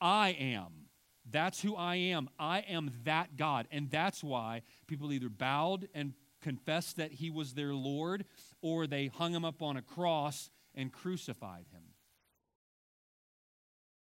[0.00, 0.86] I am.
[1.28, 2.28] That's who I am.
[2.38, 3.66] I am that God.
[3.70, 8.24] And that's why people either bowed and confessed that he was their Lord
[8.62, 11.82] or they hung him up on a cross and crucified him.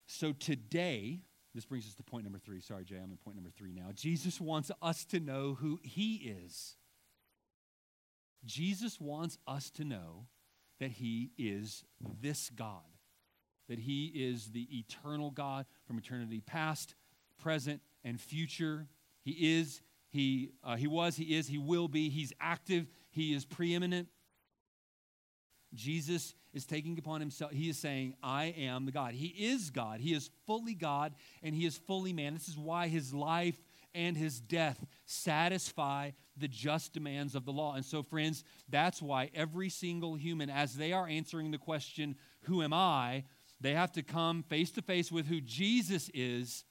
[0.07, 1.21] So today,
[1.55, 2.61] this brings us to point number three.
[2.61, 3.91] Sorry, Jay, I'm in point number three now.
[3.95, 6.77] Jesus wants us to know who he is.
[8.45, 10.27] Jesus wants us to know
[10.81, 11.85] that he is
[12.21, 12.83] this God,
[13.69, 16.95] that he is the eternal God from eternity past,
[17.39, 18.89] present, and future.
[19.23, 22.11] He is, he, uh, he was, he is, he will be.
[22.11, 24.09] He's active, he is preeminent.
[25.75, 29.15] Jesus is taking upon himself, he is saying, I am the God.
[29.15, 30.01] He is God.
[30.01, 32.35] He is fully God and he is fully man.
[32.35, 33.61] This is why his life
[33.95, 37.75] and his death satisfy the just demands of the law.
[37.75, 42.63] And so, friends, that's why every single human, as they are answering the question, Who
[42.63, 43.25] am I?
[43.61, 46.65] they have to come face to face with who Jesus is.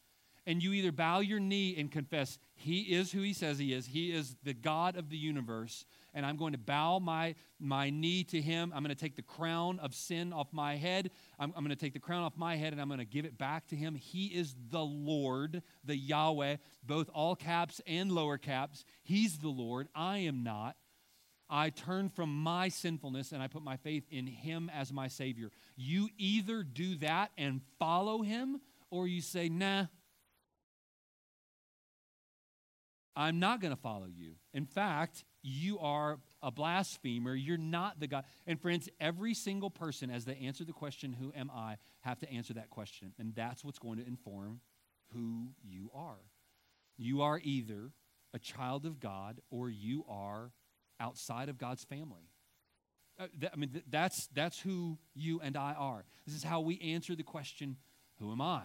[0.46, 3.88] And you either bow your knee and confess, He is who He says He is,
[3.88, 8.24] He is the God of the universe and I'm going to bow my, my knee
[8.26, 8.72] to him.
[8.76, 11.12] I'm going to take the crown of sin off my head.
[11.40, 13.26] I'm, I'm going to take the crown off my head and I'm going to give
[13.26, 13.96] it back to him.
[13.96, 18.86] He is the Lord, the Yahweh, both all caps and lower caps.
[19.04, 19.88] He's the Lord.
[19.96, 20.76] I am not.
[21.50, 25.52] I turn from my sinfulness and I put my faith in him as my Savior.
[25.76, 28.60] You either do that and follow him,
[28.90, 29.86] or you say, nah,
[33.16, 34.34] I'm not going to follow you.
[34.54, 37.36] In fact, you are a blasphemer.
[37.36, 38.24] You're not the God.
[38.48, 42.32] And friends, every single person, as they answer the question, Who am I, have to
[42.32, 43.14] answer that question.
[43.18, 44.62] And that's what's going to inform
[45.14, 46.20] who you are.
[46.98, 47.92] You are either
[48.34, 50.52] a child of God or you are
[51.00, 52.30] outside of God's family.
[53.20, 56.06] Uh, th- I mean, th- that's, that's who you and I are.
[56.26, 57.78] This is how we answer the question,
[58.20, 58.64] Who am I?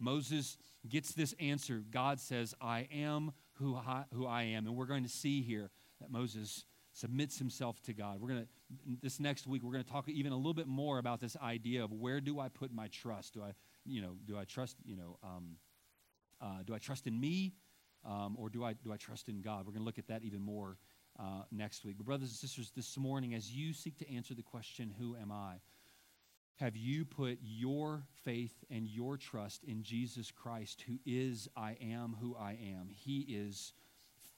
[0.00, 1.82] Moses gets this answer.
[1.90, 4.66] God says, I am who I, who I am.
[4.66, 5.70] And we're going to see here
[6.00, 8.20] that Moses submits himself to God.
[8.20, 8.48] We're going to,
[9.02, 11.84] this next week, we're going to talk even a little bit more about this idea
[11.84, 13.34] of where do I put my trust?
[13.34, 13.52] Do I,
[13.84, 15.56] you know, do I trust, you know, um,
[16.40, 17.54] uh, do I trust in me
[18.04, 19.66] um, or do I, do I trust in God?
[19.66, 20.78] We're going to look at that even more
[21.18, 21.96] uh, next week.
[21.96, 25.32] But, brothers and sisters, this morning, as you seek to answer the question, Who am
[25.32, 25.56] I?
[26.56, 32.16] Have you put your faith and your trust in Jesus Christ, who is I am
[32.20, 32.88] who I am?
[32.90, 33.72] He is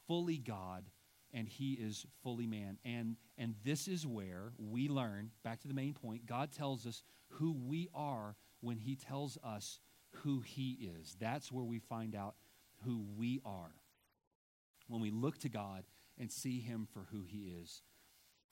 [0.07, 0.85] fully God
[1.33, 2.79] and he is fully man.
[2.85, 7.03] And, and this is where we learn, back to the main point, God tells us
[7.29, 9.79] who we are when he tells us
[10.23, 11.17] who he is.
[11.21, 12.35] That's where we find out
[12.85, 13.75] who we are.
[14.89, 15.85] When we look to God
[16.19, 17.83] and see him for who he is.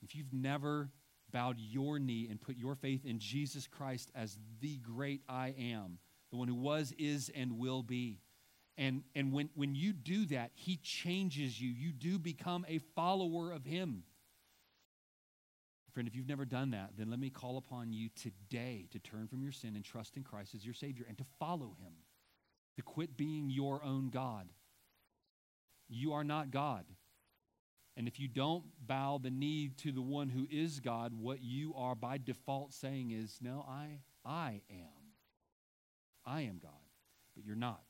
[0.03, 0.91] If you've never
[1.31, 5.99] bowed your knee and put your faith in Jesus Christ as the great I am,
[6.31, 8.21] the one who was, is, and will be,
[8.79, 11.69] and, and when, when you do that, He changes you.
[11.69, 14.05] You do become a follower of Him.
[15.93, 19.27] Friend, if you've never done that, then let me call upon you today to turn
[19.27, 21.93] from your sin and trust in Christ as your Savior and to follow Him,
[22.77, 24.49] to quit being your own God.
[25.89, 26.85] You are not God.
[27.97, 31.75] And if you don't bow the knee to the one who is God, what you
[31.75, 35.15] are by default saying is, No, I, I am.
[36.25, 36.71] I am God.
[37.35, 37.81] But you're not.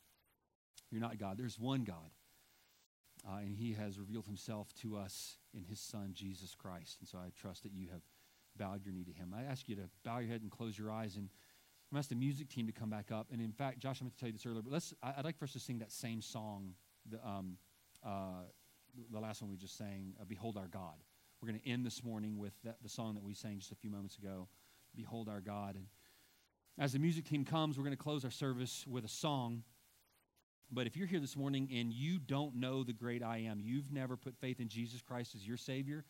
[0.91, 1.37] You're not God.
[1.39, 2.11] There's one God.
[3.29, 6.99] Uh, and he has revealed himself to us in his son, Jesus Christ.
[7.01, 8.03] And so I trust that you have
[8.57, 9.35] bowed your knee to him.
[9.37, 11.17] I ask you to bow your head and close your eyes.
[11.17, 11.29] And
[11.91, 13.29] I'm going to ask the music team to come back up.
[13.33, 15.25] And in fact, Josh, I meant to tell you this earlier, but let's, I, would
[15.25, 16.75] like for us to sing that same song
[17.11, 17.57] the, um,
[18.05, 18.45] uh,
[19.11, 20.95] the last one we just sang, uh, Behold Our God.
[21.41, 23.77] We're going to end this morning with that, the song that we sang just a
[23.77, 24.49] few moments ago,
[24.95, 25.77] Behold Our God.
[25.77, 25.87] And
[26.79, 29.63] as the music team comes, we're going to close our service with a song.
[30.71, 33.91] But if you're here this morning and you don't know the great I am, you've
[33.91, 36.05] never put faith in Jesus Christ as your Savior,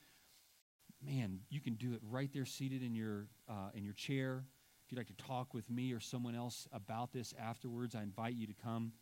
[1.05, 4.45] man, you can do it right there, seated in your uh, in your chair.
[4.85, 8.35] If you'd like to talk with me or someone else about this afterwards, I invite
[8.35, 8.93] you to come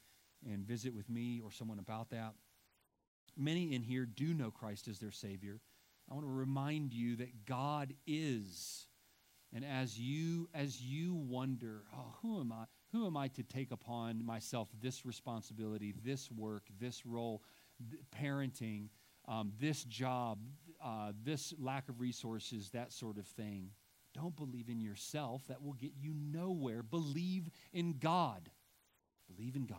[0.44, 2.34] and visit with me or someone about that.
[3.36, 5.60] Many in here do know Christ as their Savior.
[6.10, 8.88] I want to remind you that God is.
[9.54, 12.64] And as you as you wonder, oh, who am I?
[12.96, 17.42] Who am I to take upon myself this responsibility, this work, this role,
[17.90, 18.88] th- parenting,
[19.28, 20.38] um, this job,
[20.82, 23.68] uh, this lack of resources, that sort of thing?
[24.14, 25.42] Don't believe in yourself.
[25.48, 26.82] That will get you nowhere.
[26.82, 28.48] Believe in God.
[29.28, 29.78] Believe in God.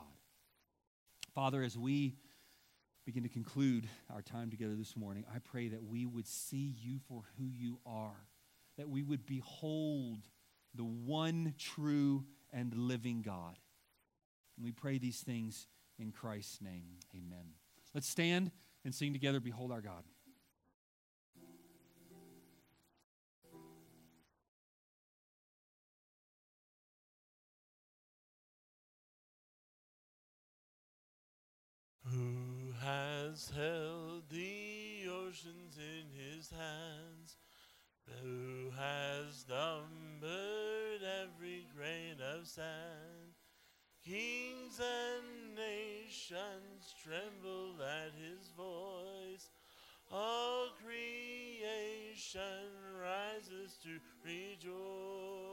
[1.34, 2.18] Father, as we
[3.03, 6.99] begin to conclude our time together this morning, I pray that we would see you
[7.07, 8.28] for who you are,
[8.78, 10.20] that we would behold
[10.76, 13.57] the one true and living God.
[14.55, 15.67] And we pray these things
[15.99, 16.97] in Christ's name.
[17.15, 17.53] Amen.
[17.93, 18.51] Let's stand
[18.83, 20.03] and sing together, Behold Our God.
[32.09, 37.35] Who has held the oceans in his hands?
[38.22, 43.36] Who has numbered every grain of sand?
[44.05, 49.49] Kings and nations tremble at his voice.
[50.10, 52.39] All creation
[52.97, 55.47] rises to rejoice.